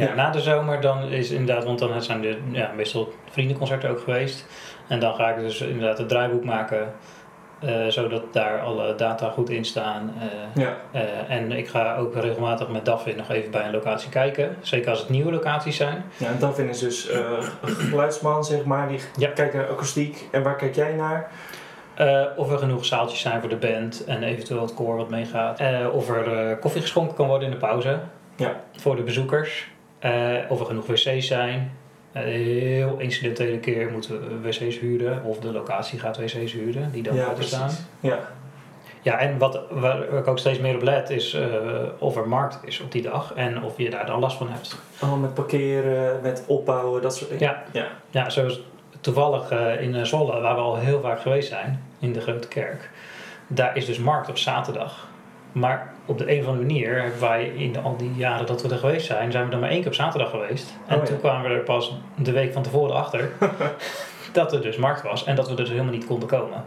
[0.00, 4.00] Ja, na de zomer dan is inderdaad, want dan zijn er ja, meestal vriendenconcerten ook
[4.00, 4.46] geweest.
[4.88, 6.92] En dan ga ik dus inderdaad het draaiboek maken,
[7.60, 10.14] eh, zodat daar alle data goed in staan.
[10.20, 10.76] eh, Ja.
[10.92, 11.02] eh,
[11.36, 14.56] en ik ga ook regelmatig met Daphne nog even bij een locatie kijken.
[14.60, 16.04] Zeker als het nieuwe locaties zijn.
[16.16, 18.88] ja en Davin is dus een geluidsman, zeg maar.
[18.88, 19.28] Die Ja.
[19.28, 20.28] kijkt naar akoestiek.
[20.30, 21.30] En waar kijk jij naar?
[22.36, 25.60] Of er genoeg zaaltjes zijn voor de band en eventueel het koor wat meegaat.
[25.92, 27.98] Of er koffie geschonken kan worden in de pauze
[28.36, 28.60] Ja.
[28.76, 29.70] voor de bezoekers.
[30.00, 31.72] Eh, of er genoeg wc's zijn.
[32.12, 35.24] Eh, heel incidentele keer moeten we wc's huren.
[35.24, 37.70] Of de locatie gaat wc's huren die dan ja, staan.
[38.00, 38.18] Ja.
[39.02, 41.46] Ja, en wat, waar ik ook steeds meer op let is eh,
[41.98, 43.32] of er markt is op die dag.
[43.34, 44.76] En of je daar dan last van hebt.
[45.02, 47.44] Oh, met parkeren, met opbouwen, dat soort dingen.
[47.44, 47.62] Ja.
[47.72, 47.86] Ja.
[48.10, 48.60] Ja, zoals
[49.00, 52.90] toevallig in Zwolle, waar we al heel vaak geweest zijn, in de Grote Kerk.
[53.46, 55.08] Daar is dus markt op zaterdag.
[55.52, 58.68] Maar op de een of andere manier hebben wij in al die jaren dat we
[58.68, 60.74] er geweest zijn, zijn we er maar één keer op zaterdag geweest.
[60.86, 61.08] En Oh, ja.
[61.08, 63.30] toen kwamen we er pas de week van tevoren achter
[64.32, 66.64] dat er dus markt was en dat we er dus helemaal niet konden komen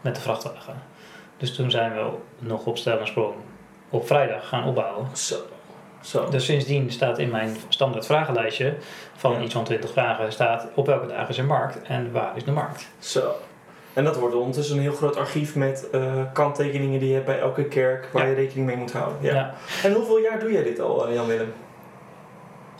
[0.00, 0.74] met de vrachtwagen.
[1.36, 2.06] Dus toen zijn we
[2.38, 3.34] nog op stel en sprong
[3.90, 5.06] op vrijdag gaan opbouwen.
[5.16, 5.36] Zo.
[6.00, 6.28] Zo.
[6.30, 8.74] Dus sindsdien staat in mijn standaard vragenlijstje
[9.16, 9.40] van Ja.
[9.40, 12.52] iets van 20 vragen staat op welke dagen is er markt en waar is de
[12.52, 12.88] markt.
[12.98, 13.32] Zo.
[13.92, 17.38] En dat wordt ondertussen een heel groot archief met eh, kanttekeningen die je hebt bij
[17.38, 18.28] elke kerk waar Ja.
[18.28, 19.16] je rekening mee moet houden.
[19.20, 19.34] Ja.
[19.34, 19.54] Ja.
[19.82, 21.52] En hoeveel jaar doe jij dit al, eh, Jan-Willem?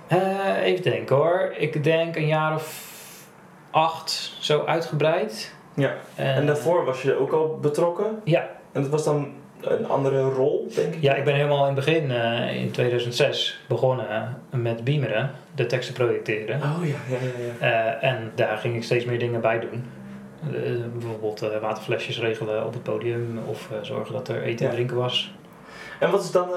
[0.06, 1.52] Eh, even denken hoor.
[1.56, 2.88] Ik denk een jaar of
[3.70, 5.54] 2008 zo uitgebreid.
[5.74, 5.94] Ja.
[6.14, 8.20] En daarvoor was je ook al betrokken?
[8.24, 8.48] Ja.
[8.72, 11.02] En dat was dan een andere rol, denk ik?
[11.02, 12.10] Ja, ik ben helemaal in het begin,
[12.54, 16.56] in 2006, begonnen met Beameren, de teksten projecteren.
[16.56, 17.16] Oh ja, ja,
[17.60, 17.68] ja.
[17.68, 18.00] ja.
[18.00, 19.84] En daar ging ik steeds meer dingen bij doen.
[20.42, 20.52] Eh,
[20.92, 24.96] bijvoorbeeld eh, waterflesjes regelen op het podium of eh, zorgen dat er eten en drinken
[24.96, 25.34] was.
[25.98, 26.48] En wat is dan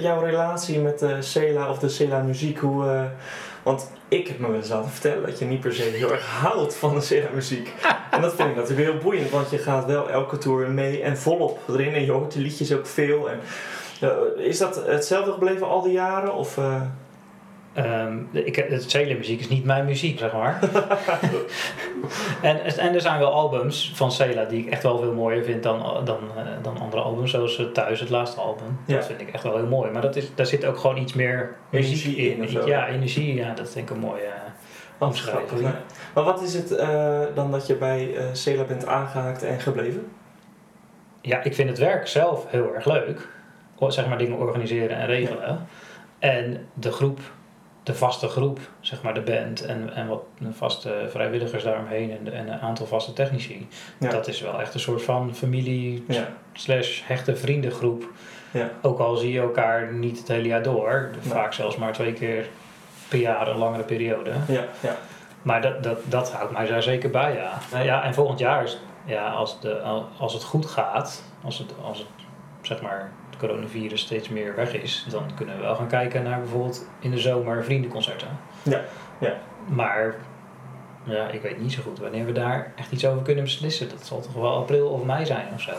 [0.00, 2.58] jouw relatie met de Cela of de Cela muziek?
[2.58, 3.10] Hoe,
[3.62, 6.26] want ik heb me wel eens laten vertellen dat je niet per se heel erg
[6.26, 7.72] houdt van de Cela muziek.
[8.10, 11.18] En dat vind ik natuurlijk heel boeiend, want je gaat wel elke tour mee en
[11.18, 11.94] volop erin.
[11.94, 13.30] En je hoort de liedjes ook veel.
[13.30, 13.40] En,
[14.36, 16.34] is dat hetzelfde gebleven al die jaren?
[16.34, 16.58] Of,
[17.74, 20.58] de- ik, het Cele muziek is niet mijn muziek, zeg maar.
[22.42, 25.62] en, en er zijn wel albums van Cela die ik echt wel veel mooier vind
[25.62, 28.78] dan, dan, eh, dan andere albums, zoals eh, Thuis, het laatste album.
[28.86, 28.96] Ja.
[28.96, 29.90] Dat vind ik echt wel heel mooi.
[29.90, 32.66] Maar dat is, daar zit ook gewoon iets meer muziek Energie in.
[32.66, 34.30] ja, energie, ja, dat vind ik een mooie
[34.98, 35.60] omschrijving.
[35.60, 35.72] nee.
[36.14, 36.68] Maar wat is het
[37.34, 40.06] dan dat je bij eh Cela bent aangehaakt en gebleven?
[41.20, 43.28] Ja, ik vind het werk zelf heel erg leuk.
[43.88, 45.66] Zeg maar dingen organiseren en regelen.
[46.18, 47.18] En de groep,
[47.82, 52.48] de vaste groep, zeg maar de band en, en wat vaste vrijwilligers daaromheen en, en
[52.48, 53.68] een aantal vaste technici.
[53.98, 54.10] Ja.
[54.10, 56.28] Dat is wel echt een soort van familie Ja.
[56.52, 58.04] slash hechte vriendengroep.
[58.50, 58.70] Ja.
[58.82, 61.10] Ook al zie je elkaar niet het hele jaar door.
[61.20, 62.46] Vaak zelfs maar twee keer
[63.08, 64.30] per jaar een langere periode.
[64.48, 64.96] Ja, ja.
[65.42, 67.58] Maar dat, dat, dat houdt mij daar zeker bij, ja.
[67.72, 69.80] Nou ja en volgend jaar, is, ja, als, de,
[70.18, 72.06] als het goed gaat, als het, als het,
[72.60, 73.10] zeg maar,
[73.48, 77.18] coronavirus steeds meer weg is, dan kunnen we wel gaan kijken naar bijvoorbeeld in de
[77.18, 78.28] zomer vriendenconcerten.
[78.62, 78.80] Ja,
[79.20, 79.36] ja.
[79.68, 80.14] Maar
[81.04, 83.88] ja, ik weet niet zo goed wanneer we daar echt iets over kunnen beslissen.
[83.88, 85.72] Dat zal toch wel april of mei zijn of zo.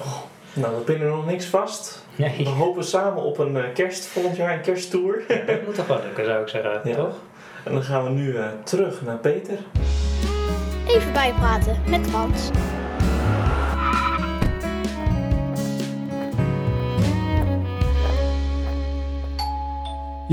[0.54, 2.06] Nou, we pinnen nog niks vast.
[2.16, 5.24] Nee, We hopen samen op een eh, kerst volgend jaar, een kersttour.
[5.46, 6.96] dat moet toch wel lukken, zou ik zeggen, Ja.
[6.96, 7.16] toch?
[7.64, 9.58] En dan gaan we nu eh, terug naar Peter.
[10.88, 12.50] Even bijpraten met Frans.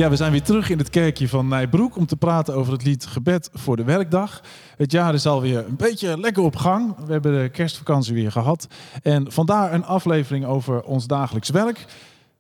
[0.01, 2.85] Ja, we zijn weer terug in het kerkje van Nijbroek om te praten over het
[2.85, 4.43] lied Gebed voor de Werkdag.
[4.77, 6.97] Het jaar is alweer een beetje lekker op gang.
[7.07, 8.67] We hebben de kerstvakantie weer gehad.
[9.03, 11.85] En vandaar een aflevering over ons dagelijks werk.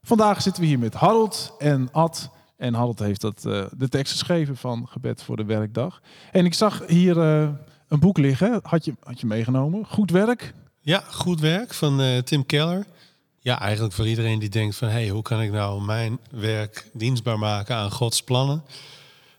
[0.02, 2.30] Vandaag zitten we hier met Harold en Ad.
[2.56, 6.00] En Harold heeft dat, eh, de tekst geschreven van Gebed voor de Werkdag.
[6.32, 7.48] En ik zag hier eh,
[7.88, 8.60] een boek liggen.
[8.62, 9.86] Had je, had je meegenomen?
[9.86, 10.54] Goed werk.
[10.80, 12.86] Ja, goed werk van eh, Tim Keller.
[13.42, 14.88] Ja, eigenlijk voor iedereen die denkt van...
[14.88, 18.64] hey, hoe kan ik nou mijn werk dienstbaar maken aan Gods plannen?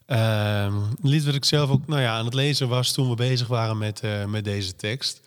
[0.06, 3.48] Ehm, lied wat ik zelf ook nou ja, aan het lezen was toen we bezig
[3.48, 5.22] waren met, eh, met deze tekst.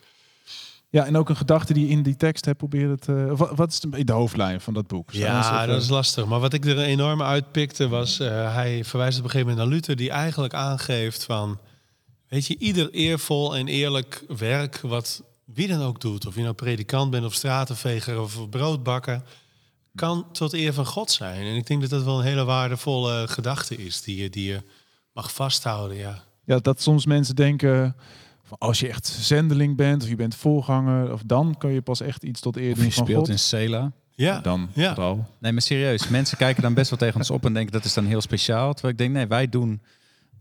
[0.90, 3.28] Ja, en ook een gedachte die je in die tekst hebt proberen te...
[3.30, 5.10] of Wat, wat is de, de hoofdlijn van dat boek?
[5.12, 6.26] Zou Ja, even- dat is lastig.
[6.26, 8.20] Maar wat ik er enorm uitpikte was...
[8.20, 9.96] eh, hij verwijst op een gegeven moment naar Luther...
[9.96, 11.58] die eigenlijk aangeeft van...
[12.28, 14.80] weet je, ieder eervol en eerlijk werk...
[14.80, 16.26] wat wie dan ook doet...
[16.26, 19.22] of je nou predikant bent of stratenveger of broodbakker...
[19.94, 21.46] kan tot eer van God zijn.
[21.46, 24.02] En ik denk dat dat wel een hele waardevolle gedachte is...
[24.02, 24.62] die je, die je
[25.12, 26.22] mag vasthouden, ja.
[26.44, 27.96] Ja, dat soms mensen denken,
[28.44, 32.00] van als je echt zendeling bent of je bent voorganger, of dan kun je pas
[32.00, 33.28] echt iets tot eer Of doen je van speelt God.
[33.28, 33.92] in Cela.
[34.16, 34.94] Ja, Dan Ja.
[34.94, 35.26] vooral.
[35.38, 36.08] Nee, maar serieus.
[36.08, 38.72] Mensen kijken dan best wel tegen ons op en denken dat is dan heel speciaal.
[38.72, 39.82] Terwijl ik denk, nee, wij doen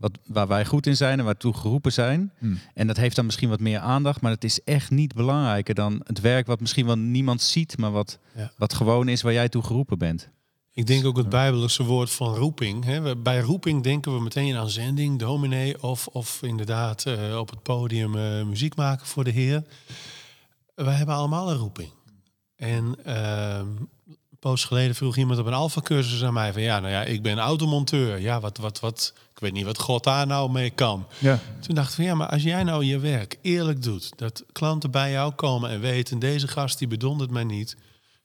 [0.04, 2.32] wat, waar wij goed in zijn en waartoe geroepen zijn.
[2.38, 2.58] Hmm.
[2.74, 6.00] En dat heeft dan misschien wat meer aandacht, maar het is echt niet belangrijker dan
[6.04, 8.52] het werk wat misschien wel niemand ziet, maar wat, Ja.
[8.56, 10.28] wat gewoon is waar jij toe geroepen bent.
[10.72, 12.84] Ik denk ook het bijbelse woord van roeping.
[12.84, 13.16] Hè.
[13.16, 18.16] Bij roeping denken we meteen aan zending, dominee of, of inderdaad eh, op het podium
[18.16, 19.62] eh, muziek maken voor de Heer.
[20.74, 21.90] Wij hebben allemaal een roeping.
[22.56, 23.66] En ehm,
[24.44, 27.38] poos geleden vroeg iemand op een alfa-cursus aan mij van ja, nou ja, ik ben
[27.38, 28.20] automonteur.
[28.20, 31.06] Ja, wat, wat, wat, ik weet niet wat God daar nou mee kan.
[31.18, 34.44] Ja, Toen dacht ik van ja, maar als jij nou je werk eerlijk doet, dat
[34.52, 37.76] klanten bij jou komen en weten, deze gast die bedondert mij niet,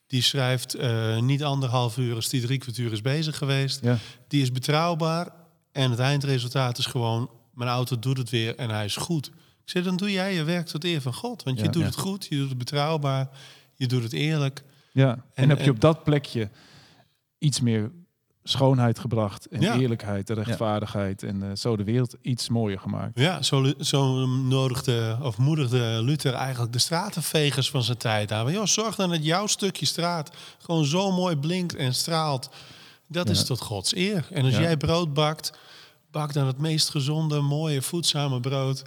[0.07, 3.97] die schrijft eh, niet anderhalf uur als die drie kwartier is bezig geweest, ja.
[4.27, 5.29] die is betrouwbaar
[5.71, 9.27] en het eindresultaat is gewoon, mijn auto doet het weer en hij is goed.
[9.63, 11.97] Ik zeg, dan doe jij je werk tot eer van God, want je doet het
[11.97, 13.29] goed, je doet het betrouwbaar,
[13.75, 14.63] je doet het eerlijk.
[14.91, 15.09] Ja.
[15.11, 16.49] En, En- heb je op dat plekje
[17.37, 17.91] iets meer
[18.43, 19.75] schoonheid gebracht en Ja.
[19.75, 23.19] eerlijkheid en rechtvaardigheid en eh, zo de wereld iets mooier gemaakt.
[23.19, 28.43] Ja, zo, zo nodigde of moedigde Luther eigenlijk de stratenvegers van zijn tijd aan.
[28.43, 32.49] Van, joh, zorg dan dat jouw stukje straat gewoon zo mooi blinkt en straalt.
[33.07, 33.31] Dat Ja.
[33.33, 34.27] is tot Gods eer.
[34.31, 34.61] En als Ja.
[34.61, 35.53] jij brood bakt,
[36.11, 38.83] bak dan het meest gezonde, mooie, voedzame brood.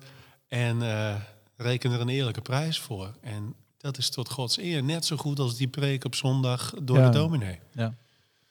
[0.49, 1.15] En eh,
[1.57, 3.11] reken er een eerlijke prijs voor.
[3.21, 4.83] En dat is tot Gods eer.
[4.85, 7.11] Net zo goed als die preek op zondag door Ja.
[7.11, 7.59] de dominee.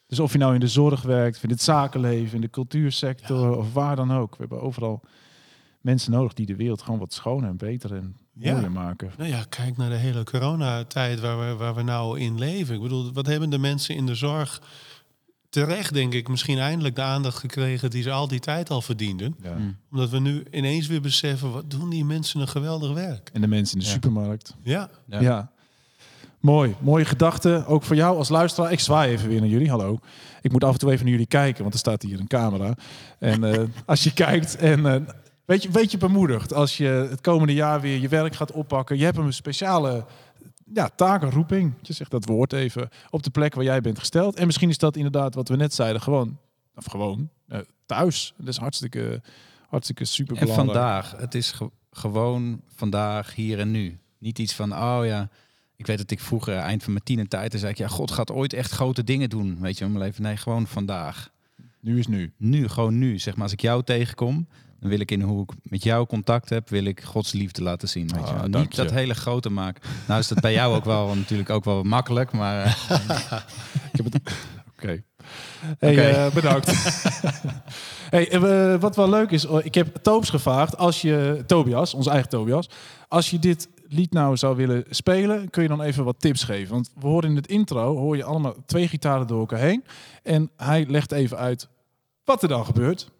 [0.06, 3.56] Dus of je nou in de zorg werkt, of in het zakenleven, in de cultuursector
[3.56, 4.30] of waar dan ook.
[4.30, 5.00] We hebben overal
[5.80, 8.52] mensen nodig die de wereld gewoon wat schoner en beter en Ja.
[8.52, 9.12] mooier maken.
[9.16, 12.74] Nou ja, kijk naar de hele coronatijd waar we, waar we nou in leven.
[12.74, 14.62] Ik bedoel, wat hebben de mensen in de zorg
[15.52, 19.36] terecht, denk ik, misschien eindelijk de aandacht gekregen die ze al die tijd al verdienden.
[19.42, 19.54] Ja.
[19.54, 19.76] Mm.
[19.90, 23.30] Omdat we nu ineens weer beseffen, wat doen die mensen een geweldig werk.
[23.32, 23.92] En de mensen in de Ja.
[23.92, 24.54] supermarkt.
[24.62, 25.20] Ja, Ja.
[25.20, 25.50] Ja.
[26.40, 27.64] Mooi, mooie gedachte.
[27.66, 28.72] Ook voor jou als luisteraar.
[28.72, 29.70] Ik zwaai even weer naar jullie.
[29.70, 29.98] Hallo.
[30.40, 32.74] Ik moet af en toe even naar jullie kijken, want er staat hier een camera.
[33.18, 35.00] En eh, als je kijkt en eh,
[35.44, 38.98] weet je, weet je bemoedigd als je het komende jaar weer je werk gaat oppakken.
[38.98, 40.04] Je hebt een speciale
[40.74, 41.72] ja, taak, roeping.
[41.82, 44.36] Je zegt dat woord even op de plek waar jij bent gesteld.
[44.36, 46.38] En misschien is dat inderdaad wat we net zeiden, gewoon,
[46.74, 48.34] of gewoon eh, thuis.
[48.36, 49.22] Dat is hartstikke,
[49.68, 53.98] hartstikke super En vandaag, het is ge- gewoon vandaag, hier en nu.
[54.18, 55.28] Niet iets van, oh ja,
[55.76, 58.30] ik weet dat ik vroeger, eind van mijn tienertijd, dan zei ik, ja, God gaat
[58.30, 60.22] ooit echt grote dingen doen, weet je, in mijn leven.
[60.22, 61.30] Nee, gewoon vandaag.
[61.80, 62.32] Nu is nu.
[62.36, 63.18] Nu, gewoon nu.
[63.18, 64.48] Zeg maar, als ik jou tegenkom,
[64.82, 67.88] dan wil ik in hoe ik met jou contact heb, wil ik Gods liefde laten
[67.88, 68.08] zien.
[68.14, 68.34] Weet je.
[68.34, 68.82] Ah, Niet je.
[68.82, 69.82] dat hele grote maken.
[70.06, 72.66] Nou is dat bij jou ook wel natuurlijk ook wel makkelijk, maar
[73.92, 74.20] Ik heb het.
[74.76, 75.02] Oké.
[75.78, 76.72] Hey, eh, bedankt.
[78.14, 78.40] hey,
[78.78, 82.68] wat wel leuk is, oh, ik heb Toobs gevraagd, als je, Tobias, onze eigen Tobias,
[83.08, 86.72] als je dit lied nou zou willen spelen, kun je dan even wat tips geven?
[86.72, 89.84] Want we horen in het intro, hoor je allemaal twee gitaren door elkaar heen.
[90.22, 91.68] En hij legt even uit
[92.24, 93.10] wat er dan gebeurt.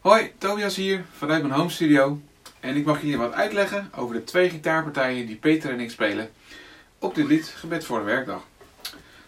[0.00, 2.20] Hoi, Tobias hier vanuit mijn home studio.
[2.60, 6.30] En ik mag jullie wat uitleggen over de twee gitaarpartijen die Peter en ik spelen
[6.98, 8.42] op dit lied Gebed voor de Werkdag.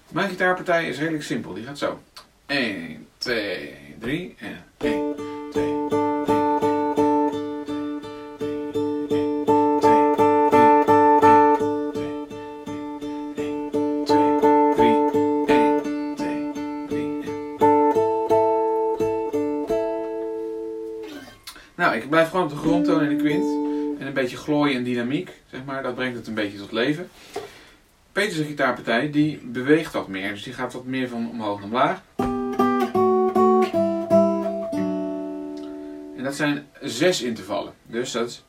[0.09, 2.01] Mijn gitaarpartij is redelijk simpel, die gaat zo.
[2.47, 5.17] 1, 2, 3 en 1,
[5.51, 5.89] 2,
[6.25, 6.40] 3.
[22.31, 23.45] Gewoon op de grondtoon en de kwint.
[23.99, 25.83] En een beetje glooien en dynamiek, zeg maar.
[25.83, 27.09] Dat brengt het een beetje tot leven.
[28.13, 30.31] Peters gitaarpartij, die beweegt wat meer.
[30.31, 32.03] Dus die gaat wat meer van omhoog naar omlaag.
[36.17, 37.73] En dat zijn zes intervallen.
[37.87, 38.43] Dus dat is...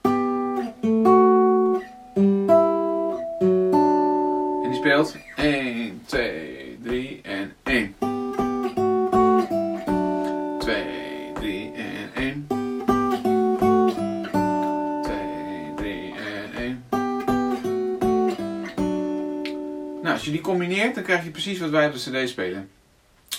[20.22, 22.70] als je die combineert, dan krijg je precies wat wij op de cd spelen.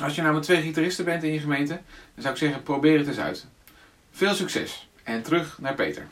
[0.00, 1.80] Als je nou met twee gitaristen bent in je gemeente,
[2.14, 3.46] dan zou ik zeggen, probeer het eens uit.
[4.10, 4.88] Veel succes.
[5.02, 6.06] En terug naar Peter.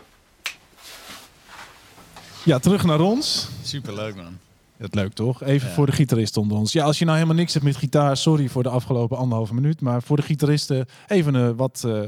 [2.44, 3.48] Ja, terug naar ons.
[3.62, 4.38] superleuk man.
[4.78, 5.42] Dat leuk toch?
[5.42, 5.74] Even Ja.
[5.74, 6.72] voor de gitarist onder ons.
[6.72, 9.80] Ja, als je nou helemaal niks hebt met gitaar, sorry voor de afgelopen anderhalve minuut.
[9.80, 12.00] Maar voor de gitaristen even eh, wat eh,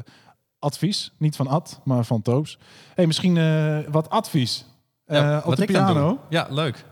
[0.59, 1.13] advies.
[1.19, 2.59] Niet van Ad, maar van Toos.
[2.95, 4.65] Hey, misschien eh, wat advies.
[5.05, 6.21] Eh, Ja, op wat de piano.
[6.29, 6.85] Ja, leuk.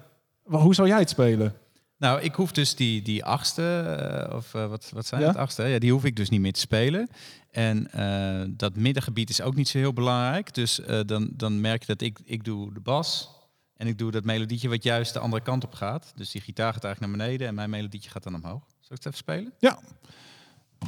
[0.59, 1.55] Hoe zou jij het spelen?
[1.97, 5.27] Nou, ik hoef dus die, die achtste, eh, of eh, wat, wat zijn Ja?
[5.27, 5.63] het, achtste?
[5.63, 7.09] Ja, die hoef ik dus niet meer te spelen.
[7.51, 10.55] En eh, dat middengebied is ook niet zo heel belangrijk.
[10.55, 13.31] Dus dan, dan merk je dat ik, ik doe de bas
[13.77, 16.13] en ik doe dat melodietje wat juist de andere kant op gaat.
[16.15, 18.63] Dus die gitaar gaat eigenlijk naar beneden en mijn melodietje gaat dan omhoog.
[18.81, 19.53] Zal ik het even spelen?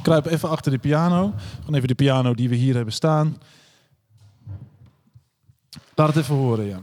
[0.01, 1.33] Kruip even achter de piano.
[1.59, 3.37] Gewoon even de piano die we hier hebben staan.
[5.95, 6.81] Laat het even horen, ja.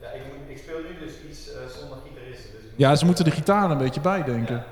[0.00, 1.44] Ja, ik, ik speel nu dus iets
[1.78, 2.50] zonder gitaristen.
[2.52, 4.64] Dus Ja, ze moeten de gitaar een beetje bijdenken.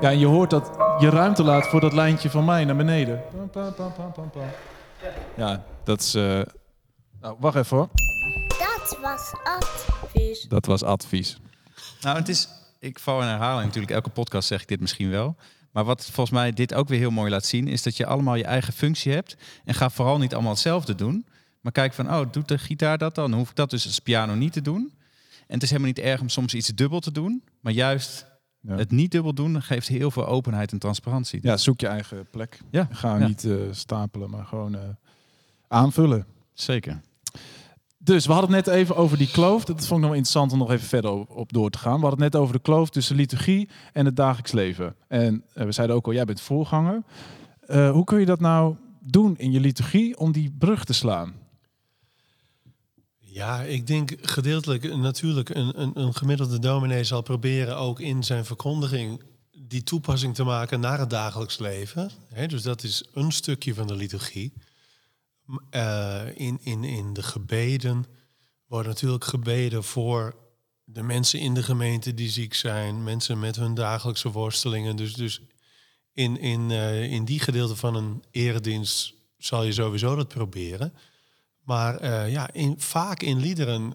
[0.00, 3.22] Ja, en je hoort dat je ruimte laat voor dat lijntje van mij naar beneden.
[5.34, 6.14] Ja, dat is...
[6.14, 6.40] eh,
[7.20, 7.88] Nou, wacht even hoor.
[8.58, 10.42] Dat was advies.
[10.42, 11.40] Dat was advies.
[12.00, 13.92] Nou, het is, ik val in herhaling natuurlijk.
[13.92, 15.36] Elke podcast zeg ik dit misschien wel.
[15.72, 18.34] Maar wat volgens mij dit ook weer heel mooi laat zien, is dat je allemaal
[18.34, 19.36] je eigen functie hebt.
[19.64, 21.26] En ga vooral niet allemaal hetzelfde doen.
[21.60, 23.30] Maar kijk van, oh, doet de gitaar dat dan?
[23.30, 24.92] Dan hoef ik dat dus als piano niet te doen.
[25.46, 27.42] En het is helemaal niet erg om soms iets dubbel te doen.
[27.60, 28.26] Maar juist
[28.60, 28.76] Ja.
[28.76, 31.38] het niet dubbel doen geeft heel veel openheid en transparantie.
[31.42, 32.60] Ja, zoek je eigen plek.
[32.70, 33.26] Ja, Ga ja.
[33.26, 34.80] niet eh, stapelen, maar gewoon eh,
[35.68, 36.26] aanvullen.
[36.52, 37.00] zeker.
[37.98, 39.64] Dus we hadden het net even over die kloof.
[39.64, 41.94] Dat vond ik nog interessant om nog even verder op, door te gaan.
[41.94, 44.94] We hadden het net over de kloof tussen liturgie en het dagelijks leven.
[45.08, 47.02] En eh, we zeiden ook al, jij bent voorganger.
[47.60, 51.34] Eh, hoe kun je dat nou doen in je liturgie om die brug te slaan?
[53.18, 58.44] Ja, ik denk gedeeltelijk natuurlijk een, een, een gemiddelde dominee zal proberen ook in zijn
[58.44, 59.22] verkondiging
[59.68, 62.10] die toepassing te maken naar het dagelijks leven.
[62.46, 64.52] Dus dat is een stukje van de liturgie.
[65.70, 68.04] Eh, in, in, in de gebeden
[68.66, 70.34] wordt natuurlijk gebeden voor
[70.84, 74.96] de mensen in de gemeente die ziek zijn, mensen met hun dagelijkse worstelingen.
[74.96, 75.40] Dus, dus
[76.12, 80.92] in, in, eh, in die gedeelte van een eredienst zal je sowieso dat proberen.
[81.64, 83.94] Maar eh, ja, in, vaak in liederen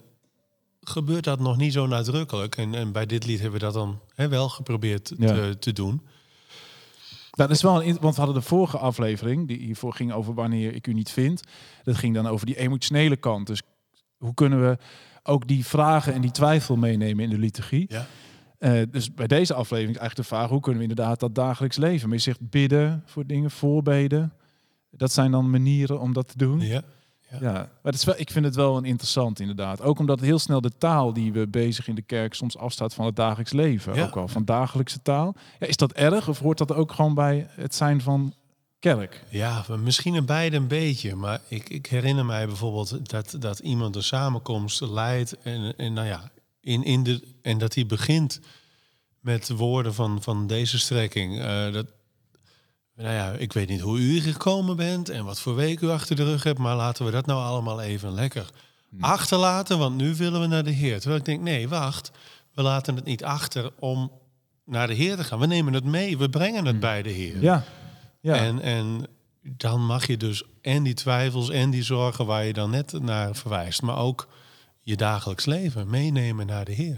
[0.81, 2.57] gebeurt dat nog niet zo nadrukkelijk.
[2.57, 5.33] En, en bij dit lied hebben we dat dan hè, wel geprobeerd Ja.
[5.33, 6.01] te, te doen.
[7.35, 10.73] Dat is wel een, want we hadden de vorige aflevering, die hiervoor ging over wanneer
[10.75, 11.41] ik u niet vind.
[11.83, 13.47] Dat ging dan over die emotionele kant.
[13.47, 13.61] Dus
[14.17, 14.77] hoe kunnen we
[15.23, 17.85] ook die vragen en die twijfel meenemen in de liturgie?
[17.89, 18.05] Ja.
[18.57, 21.77] Eh, dus bij deze aflevering is eigenlijk de vraag: hoe kunnen we inderdaad dat dagelijks
[21.77, 22.07] leven?
[22.07, 24.33] Maar je zegt bidden voor dingen, voorbeden.
[24.91, 26.59] Dat zijn dan manieren om dat te doen.
[26.59, 26.81] Ja.
[27.39, 29.81] Ja, maar het is wel, ik vind het wel een interessant inderdaad.
[29.81, 33.05] Ook omdat heel snel de taal die we bezig in de kerk soms afstaat van
[33.05, 33.95] het dagelijks leven.
[33.95, 34.03] Ja.
[34.03, 35.35] Ook wel van dagelijkse taal.
[35.59, 38.33] Ja, is dat erg of hoort dat ook gewoon bij het zijn van
[38.79, 39.23] kerk?
[39.29, 41.15] Ja, misschien een beide een beetje.
[41.15, 45.37] Maar ik, ik herinner mij bijvoorbeeld dat, dat iemand een samenkomst leidt.
[45.41, 46.31] En, en, nou ja,
[46.61, 48.39] in, in de, en dat hij begint
[49.19, 51.39] met woorden van, van deze strekking.
[51.39, 51.85] Eh, dat,
[52.95, 55.89] nou ja, ik weet niet hoe u hier gekomen bent en wat voor week u
[55.89, 56.59] achter de rug hebt.
[56.59, 58.49] Maar laten we dat nou allemaal even lekker
[58.99, 59.77] achterlaten.
[59.77, 60.99] Want nu willen we naar de Heer.
[60.99, 62.11] Terwijl ik denk, nee, wacht.
[62.53, 64.11] We laten het niet achter om
[64.65, 65.39] naar de Heer te gaan.
[65.39, 66.17] We nemen het mee.
[66.17, 67.41] We brengen het bij de Heer.
[67.41, 67.63] Ja,
[68.19, 68.35] ja.
[68.35, 69.07] En, en
[69.41, 73.35] dan mag je dus en die twijfels en die zorgen waar je dan net naar
[73.35, 74.27] verwijst, maar ook
[74.81, 76.97] je dagelijks leven meenemen naar de Heer.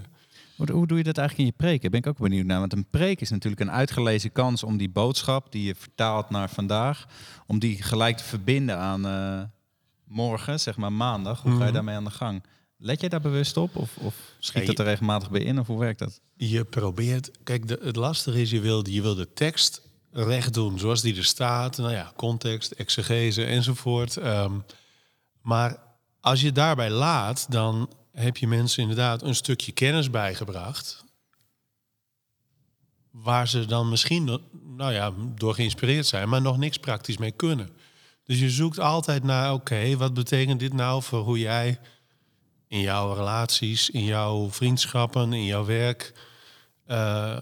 [0.56, 1.82] Hoe, doe je dat eigenlijk in je preek?
[1.82, 2.58] Daar ben ik ook benieuwd naar.
[2.60, 6.50] Want een preek is natuurlijk een uitgelezen kans om die boodschap die je vertaalt naar
[6.50, 7.06] vandaag,
[7.46, 9.42] om die gelijk te verbinden aan eh,
[10.04, 11.42] morgen, zeg maar maandag.
[11.42, 11.72] Hoe ga je Mhm.
[11.72, 12.42] daarmee aan de gang?
[12.78, 13.76] Let jij daar bewust op?
[13.76, 15.58] Of, of schiet Ja, dat er regelmatig bij in?
[15.60, 16.20] Of hoe werkt dat?
[16.36, 19.82] Je probeert, kijk, de, het lastige is, je wil, je wil de tekst
[20.12, 21.76] recht doen zoals die er staat.
[21.76, 24.16] Nou ja, context, exegese enzovoort.
[24.16, 24.52] Ehm,
[25.42, 25.76] maar
[26.20, 27.90] als je daarbij laat, dan
[28.22, 31.04] heb je mensen inderdaad een stukje kennis bijgebracht.
[33.10, 37.70] Waar ze dan misschien nou ja, door geïnspireerd zijn, maar nog niks praktisch mee kunnen.
[38.24, 41.78] Dus je zoekt altijd naar, oké, wat betekent dit nou voor hoe jij
[42.68, 46.14] in jouw relaties, in jouw vriendschappen, in jouw werk,
[46.84, 47.38] eh,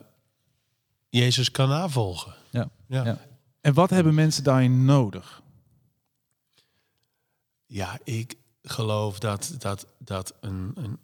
[1.08, 2.34] Jezus kan navolgen.
[2.50, 2.70] Ja.
[2.88, 3.04] Ja.
[3.04, 3.18] Ja.
[3.60, 5.42] En wat hebben mensen daarin nodig?
[7.66, 8.34] Ja, ik
[8.64, 10.98] geloof dat dat, dat een, een.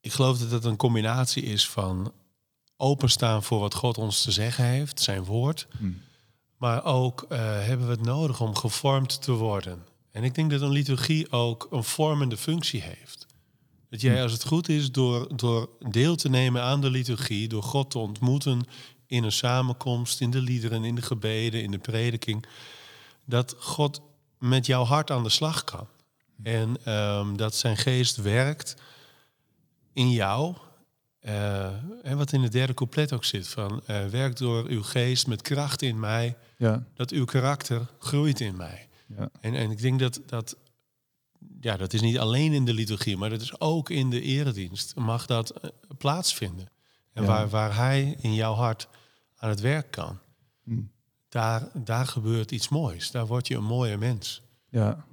[0.00, 2.12] Ik geloof dat het een combinatie is van
[2.76, 5.66] openstaan voor wat God ons te zeggen heeft, zijn woord.
[5.78, 6.02] Hmm.
[6.56, 9.86] Maar ook eh, hebben we het nodig om gevormd te worden.
[10.10, 13.26] En ik denk dat een liturgie ook een vormende functie heeft.
[13.90, 17.62] Dat jij, als het goed is, door, door deel te nemen aan de liturgie, door
[17.62, 18.62] God te ontmoeten
[19.06, 22.46] in een samenkomst, in de liederen, in de gebeden, in de prediking,
[23.24, 24.00] dat God
[24.38, 25.86] met jouw hart aan de slag kan.
[26.42, 28.74] En ehm, dat zijn geest werkt
[29.92, 30.56] in jou.
[31.20, 31.64] eh,
[32.02, 35.42] en wat in het derde couplet ook zit, van eh, werk door uw geest met
[35.42, 38.88] kracht in mij, Ja, dat uw karakter groeit in mij.
[39.16, 39.28] ja.
[39.40, 40.56] En, en ik denk dat dat,
[41.60, 44.94] ja, dat is niet alleen in de liturgie, maar dat is ook in de eredienst.
[44.94, 46.68] Mag dat eh, plaatsvinden.
[47.12, 47.28] En Ja.
[47.28, 48.88] waar, waar hij in jouw hart
[49.36, 50.18] aan het werk kan,
[50.64, 50.90] Hmm.
[51.28, 53.10] daar, daar gebeurt iets moois.
[53.10, 54.42] Daar word je een mooie mens.
[54.68, 55.04] Ja.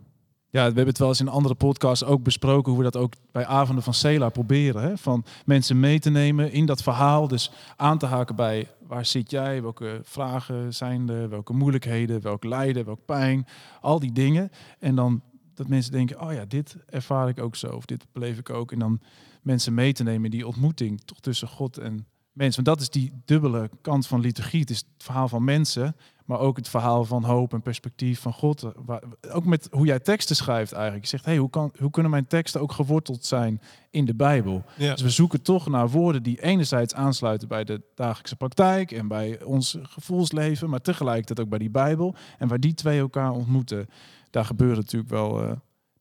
[0.49, 3.13] Ja, we hebben het wel eens in andere podcasts ook besproken hoe we dat ook
[3.31, 4.81] bij avonden van Sela proberen.
[4.81, 4.97] Hè?
[4.97, 7.27] Van mensen mee te nemen in dat verhaal.
[7.27, 12.43] Dus aan te haken bij waar zit jij, welke vragen zijn er, welke moeilijkheden, welk
[12.43, 13.47] lijden, welk pijn,
[13.81, 14.49] al die dingen.
[14.79, 15.21] En dan
[15.53, 18.71] dat mensen denken, oh ja, dit ervaar ik ook zo, of dit beleef ik ook.
[18.71, 18.99] En dan
[19.41, 22.55] mensen mee te nemen in die ontmoeting toch tussen God en mens.
[22.55, 24.59] Want dat is die dubbele kant van liturgie.
[24.59, 25.95] Het is het verhaal van mensen,
[26.27, 28.63] maar ook het verhaal van hoop en perspectief van God.
[28.63, 31.03] Eh, Waar- Ook met hoe jij teksten schrijft eigenlijk.
[31.03, 34.63] Je zegt, hey, hoe, kan, hoe kunnen mijn teksten ook geworteld zijn in de Bijbel?
[34.77, 34.91] Ja.
[34.91, 39.43] Dus we zoeken toch naar woorden die enerzijds aansluiten bij de dagelijkse praktijk en bij
[39.43, 42.15] ons gevoelsleven, maar tegelijkertijd ook bij die Bijbel.
[42.37, 43.87] En waar die twee elkaar ontmoeten,
[44.29, 45.51] daar gebeurt natuurlijk wel, eh,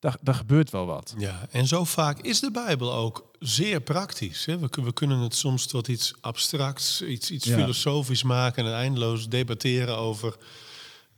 [0.01, 1.15] daar, daar gebeurt wel wat.
[1.19, 4.45] Ja, en zo vaak is de Bijbel ook zeer praktisch.
[4.45, 4.59] Hè?
[4.59, 7.57] We, kun- we kunnen het soms tot iets abstracts, iets, iets Ja.
[7.57, 10.37] filosofisch maken en eindeloos debatteren over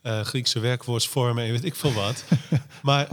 [0.03, 2.25] eh, Griekse werkwoordsvormen en weet ik veel wat.
[2.83, 3.09] maar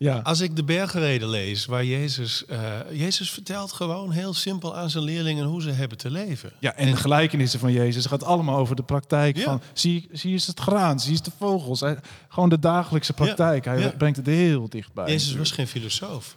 [0.00, 4.90] Ja, als ik de bergreden lees, waar Jezus, eh, Jezus vertelt gewoon heel simpel aan
[4.90, 6.52] zijn leerlingen hoe ze hebben te leven.
[6.58, 9.42] ja en de gelijkenissen van Jezus gaat allemaal over de praktijk Ja.
[9.44, 11.80] van, zie, zie eens het graan, zie eens de vogels.
[11.80, 13.64] Hij- gewoon de dagelijkse praktijk.
[13.64, 15.08] Hij brengt het heel dichtbij.
[15.08, 16.36] Jezus was geen filosoof.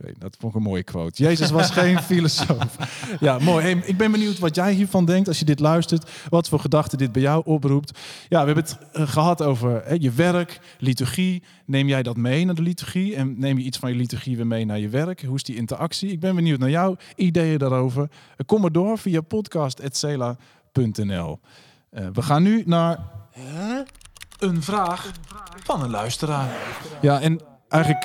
[0.00, 1.22] Oké, dat vond ik een mooie quote.
[1.22, 2.76] Jezus was geen filosoof.
[3.20, 3.64] Ja, mooi.
[3.64, 6.10] Hey, ik ben benieuwd wat jij hiervan denkt als je dit luistert.
[6.28, 7.98] Wat voor gedachten dit bij jou oproept.
[8.28, 11.42] Ja, we hebben het eh, gehad over hè, je werk, liturgie.
[11.66, 13.16] Neem jij dat mee naar de liturgie?
[13.16, 15.22] En neem je iets van je liturgie weer mee naar je werk?
[15.22, 16.10] Hoe is die interactie?
[16.10, 18.02] Ik ben benieuwd naar jouw ideeën daarover.
[18.02, 18.08] Eh,
[18.46, 21.40] Kom maar door via podcast.cela.nl.
[21.90, 22.98] Eh, we gaan nu naar
[24.38, 25.10] een vraag
[25.64, 26.48] van een luisteraar.
[27.00, 28.02] Ja, en eigenlijk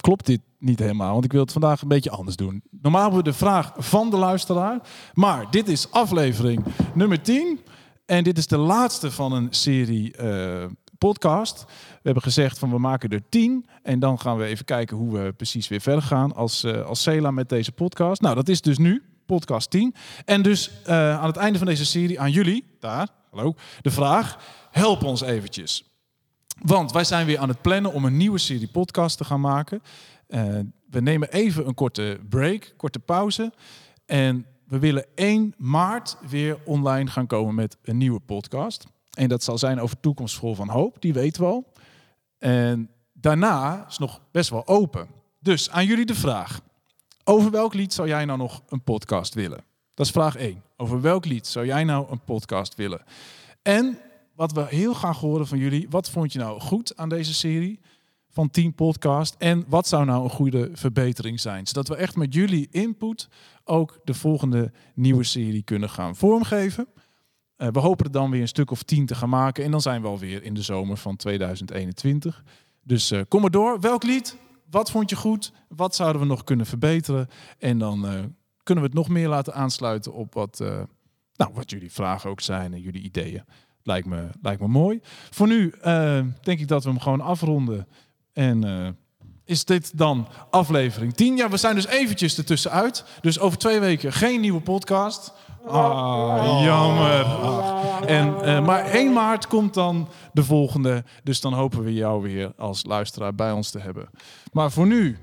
[0.00, 2.62] klopt dit niet helemaal, want ik wil het vandaag een beetje anders doen.
[2.70, 4.80] Normaal hebben we de vraag van de luisteraar,
[5.14, 7.60] maar dit is aflevering nummer 10
[8.06, 10.64] en dit is de laatste van een serie eh,
[10.98, 11.64] podcast.
[11.66, 15.18] We hebben gezegd van we maken er 10 en dan gaan we even kijken hoe
[15.18, 18.20] we precies weer verder gaan als, eh als Cela met deze podcast.
[18.20, 19.94] Nou, dat is dus nu podcast 10.
[20.24, 24.38] En dus eh, aan het einde van deze serie aan jullie, daar, hallo, de vraag,
[24.70, 25.84] help ons eventjes.
[26.62, 29.82] Want wij zijn weer aan het plannen om een nieuwe serie podcast te gaan maken.
[30.26, 30.58] Eh,
[30.90, 33.52] we nemen even een korte break, korte pauze.
[34.06, 38.86] En we willen 1 maart weer online gaan komen met een nieuwe podcast.
[39.10, 41.72] En dat zal zijn over Toekomstvol van Hoop, die weten we al.
[42.38, 45.08] En daarna is nog best wel open.
[45.40, 46.60] Dus aan jullie de vraag.
[47.24, 49.64] Over welk lied zou jij nou nog een podcast willen?
[49.94, 50.62] Dat is vraag 1.
[50.76, 53.04] Over welk lied zou jij nou een podcast willen?
[53.62, 53.98] En
[54.34, 57.80] wat we heel graag horen van jullie, wat vond je nou goed aan deze serie
[58.36, 59.34] van 10 podcast?
[59.38, 61.66] En wat zou nou een goede verbetering zijn?
[61.66, 63.28] Zodat we echt met jullie input
[63.64, 66.86] ook de volgende nieuwe serie kunnen gaan vormgeven.
[67.56, 69.64] Eh, we hopen er dan weer een stuk of 10 te gaan maken.
[69.64, 72.44] En dan zijn we alweer in de zomer van 2021.
[72.82, 73.80] Dus eh, kom maar door.
[73.80, 74.36] Welk lied?
[74.70, 75.52] Wat vond je goed?
[75.68, 77.28] Wat zouden we nog kunnen verbeteren?
[77.58, 78.12] En dan eh,
[78.62, 80.58] kunnen we het nog meer laten aansluiten op wat,
[81.34, 83.44] nou, wat jullie vragen ook zijn en jullie ideeën.
[83.82, 85.00] Lijkt me, lijkt me mooi.
[85.30, 85.74] Voor nu
[86.42, 87.86] denk ik dat we hem gewoon afronden.
[88.36, 88.88] En eh,
[89.44, 91.36] is dit dan aflevering 10?
[91.36, 93.04] Ja, we zijn dus eventjes ertussenuit.
[93.20, 95.32] Dus over twee weken geen nieuwe podcast.
[95.68, 97.26] Ah, jammer.
[98.06, 101.04] En, eh, maar 1 maart komt dan de volgende.
[101.22, 104.08] Dus dan hopen we jou weer als luisteraar bij ons te hebben.
[104.52, 105.18] Maar voor nu,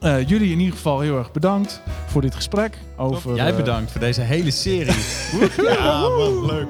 [0.00, 2.78] eh, jullie in ieder geval heel erg bedankt voor dit gesprek.
[2.96, 4.94] Over, Jij bedankt voor deze hele serie.
[5.76, 6.68] Ja, wat leuk.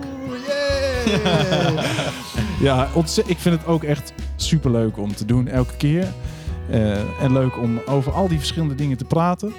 [2.60, 4.12] Ja, ontze- ik vind het ook echt
[4.42, 6.12] superleuk om te doen elke keer.
[6.70, 9.52] Eh, en leuk om over al die verschillende dingen te praten.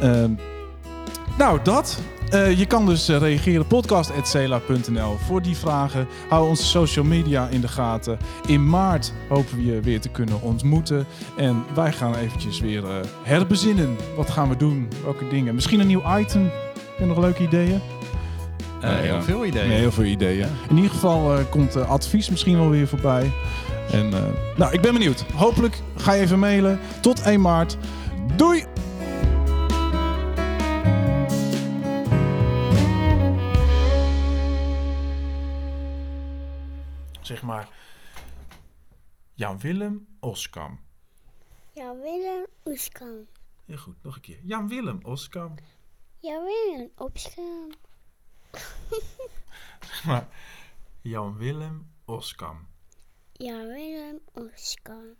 [0.00, 0.30] Ehm,
[1.38, 2.00] nou, dat.
[2.32, 6.06] Eh, je kan dus eh, reageren podcast.cela.nl voor die vragen.
[6.28, 8.18] Hou onze social media in de gaten.
[8.46, 11.06] In maart hopen we je weer te kunnen ontmoeten.
[11.36, 13.96] En wij gaan eventjes weer eh, herbezinnen.
[14.16, 14.88] Wat gaan we doen?
[15.02, 15.54] Welke dingen?
[15.54, 16.42] Misschien een nieuw item.
[16.42, 17.80] Heb je nog leuke ideeën?
[18.80, 19.22] Heel ja.
[19.22, 19.68] veel ideeën.
[19.68, 20.48] Nee, heel veel ideeën.
[20.68, 23.32] In ieder geval komt advies misschien wel weer voorbij.
[23.92, 25.20] En, eh, nou, ik ben benieuwd.
[25.20, 26.80] Hopelijk ga je even mailen.
[27.00, 27.76] Tot 1 maart.
[28.36, 28.64] Doei!
[37.20, 37.68] Zeg maar
[39.34, 40.80] Jan-Willem Oskam.
[41.72, 43.26] Ja, Willem Oeskam.
[43.64, 44.38] Heel goed, nog een keer.
[44.42, 45.54] Jan-Willem Oskam.
[46.18, 47.70] Ja, Willem Oeskam.
[49.80, 50.28] Zeg maar
[51.00, 52.71] Jan-Willem Oskam.
[53.42, 55.16] ja veel Oskar.